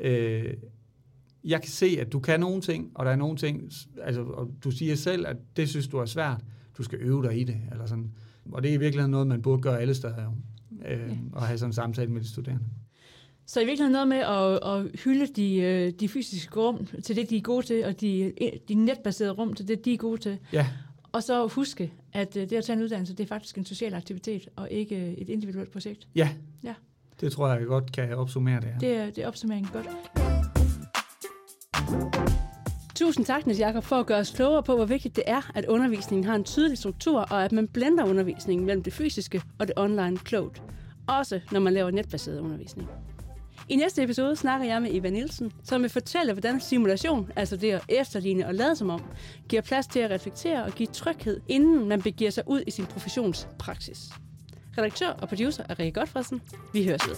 øh, 0.00 0.54
jeg 1.44 1.62
kan 1.62 1.70
se, 1.70 1.96
at 2.00 2.12
du 2.12 2.20
kan 2.20 2.40
nogle 2.40 2.60
ting, 2.60 2.90
og 2.94 3.04
der 3.04 3.10
er 3.10 3.16
nogle 3.16 3.36
ting, 3.36 3.70
altså, 4.02 4.22
og 4.22 4.50
du 4.64 4.70
siger 4.70 4.94
selv, 4.94 5.26
at 5.26 5.36
det 5.56 5.68
synes 5.68 5.88
du 5.88 5.98
er 5.98 6.06
svært, 6.06 6.40
du 6.78 6.82
skal 6.82 6.98
øve 7.02 7.22
dig 7.22 7.40
i 7.40 7.44
det, 7.44 7.56
eller 7.72 7.86
sådan. 7.86 8.12
Og 8.52 8.62
det 8.62 8.70
er 8.70 8.74
i 8.74 8.78
virkeligheden 8.78 9.10
noget, 9.10 9.26
man 9.26 9.42
burde 9.42 9.62
gøre 9.62 9.80
alle 9.80 9.94
steder, 9.94 10.22
jo, 10.24 10.30
øh, 10.88 10.98
ja. 10.98 11.16
og 11.32 11.42
have 11.42 11.58
sådan 11.58 11.68
en 11.68 11.72
samtale 11.72 12.10
med 12.10 12.20
de 12.20 12.28
studerende. 12.28 12.64
Så 13.46 13.60
i 13.60 13.64
virkeligheden 13.64 13.92
noget 13.92 14.08
med 14.08 14.16
at, 14.16 14.68
at 14.72 15.00
hylde 15.04 15.26
de, 15.26 15.56
øh, 15.56 15.92
de 16.00 16.08
fysiske 16.08 16.60
rum 16.60 16.86
til 17.04 17.16
det, 17.16 17.30
de 17.30 17.36
er 17.36 17.40
gode 17.40 17.66
til, 17.66 17.84
og 17.84 18.00
de, 18.00 18.32
de 18.68 18.74
netbaserede 18.74 19.32
rum 19.32 19.54
til 19.54 19.68
det, 19.68 19.84
de 19.84 19.92
er 19.92 19.96
gode 19.96 20.20
til. 20.20 20.38
Ja. 20.52 20.66
Og 21.12 21.22
så 21.22 21.46
huske, 21.46 21.92
at 22.12 22.36
øh, 22.36 22.50
det 22.50 22.56
at 22.56 22.64
tage 22.64 22.76
en 22.76 22.82
uddannelse, 22.82 23.14
det 23.14 23.24
er 23.24 23.28
faktisk 23.28 23.58
en 23.58 23.64
social 23.64 23.94
aktivitet, 23.94 24.48
og 24.56 24.70
ikke 24.70 25.14
et 25.18 25.28
individuelt 25.28 25.72
projekt. 25.72 26.08
Ja, 26.14 26.28
ja. 26.64 26.74
det 27.20 27.32
tror 27.32 27.48
jeg 27.48 27.66
godt 27.66 27.92
kan 27.92 28.16
opsummere 28.16 28.60
det 28.60 28.68
her. 28.68 28.78
Det 28.78 28.96
er, 28.96 29.06
det 29.06 29.18
er 29.18 29.28
opsummeringen 29.28 29.72
godt. 29.72 29.86
Tusind 33.04 33.26
tak, 33.26 33.46
Niels 33.46 33.60
Jacob, 33.60 33.84
for 33.84 33.96
at 33.96 34.06
gøre 34.06 34.18
os 34.18 34.30
klogere 34.30 34.62
på, 34.62 34.76
hvor 34.76 34.84
vigtigt 34.84 35.16
det 35.16 35.24
er, 35.26 35.50
at 35.54 35.66
undervisningen 35.66 36.24
har 36.24 36.34
en 36.34 36.44
tydelig 36.44 36.78
struktur, 36.78 37.20
og 37.20 37.44
at 37.44 37.52
man 37.52 37.68
blander 37.68 38.04
undervisningen 38.04 38.66
mellem 38.66 38.82
det 38.82 38.92
fysiske 38.92 39.42
og 39.58 39.66
det 39.66 39.74
online 39.76 40.16
klogt. 40.16 40.62
Også 41.06 41.40
når 41.52 41.60
man 41.60 41.72
laver 41.72 41.90
netbaseret 41.90 42.40
undervisning. 42.40 42.88
I 43.68 43.76
næste 43.76 44.02
episode 44.02 44.36
snakker 44.36 44.66
jeg 44.66 44.82
med 44.82 44.90
Eva 44.94 45.10
Nielsen, 45.10 45.52
som 45.64 45.82
vil 45.82 45.90
fortælle, 45.90 46.32
hvordan 46.32 46.60
simulation, 46.60 47.30
altså 47.36 47.56
det 47.56 47.72
at 47.72 47.82
efterligne 47.88 48.46
og 48.46 48.54
lade 48.54 48.76
som 48.76 48.90
om, 48.90 49.02
giver 49.48 49.62
plads 49.62 49.86
til 49.86 50.00
at 50.00 50.10
reflektere 50.10 50.64
og 50.64 50.72
give 50.72 50.88
tryghed, 50.92 51.40
inden 51.48 51.88
man 51.88 52.02
begiver 52.02 52.30
sig 52.30 52.44
ud 52.46 52.62
i 52.66 52.70
sin 52.70 52.86
professionspraksis. 52.86 54.10
Redaktør 54.78 55.08
og 55.08 55.28
producer 55.28 55.64
er 55.68 55.78
Rikke 55.78 56.00
Godfredsen. 56.00 56.42
Vi 56.72 56.84
høres 56.84 57.02
ved. 57.08 57.16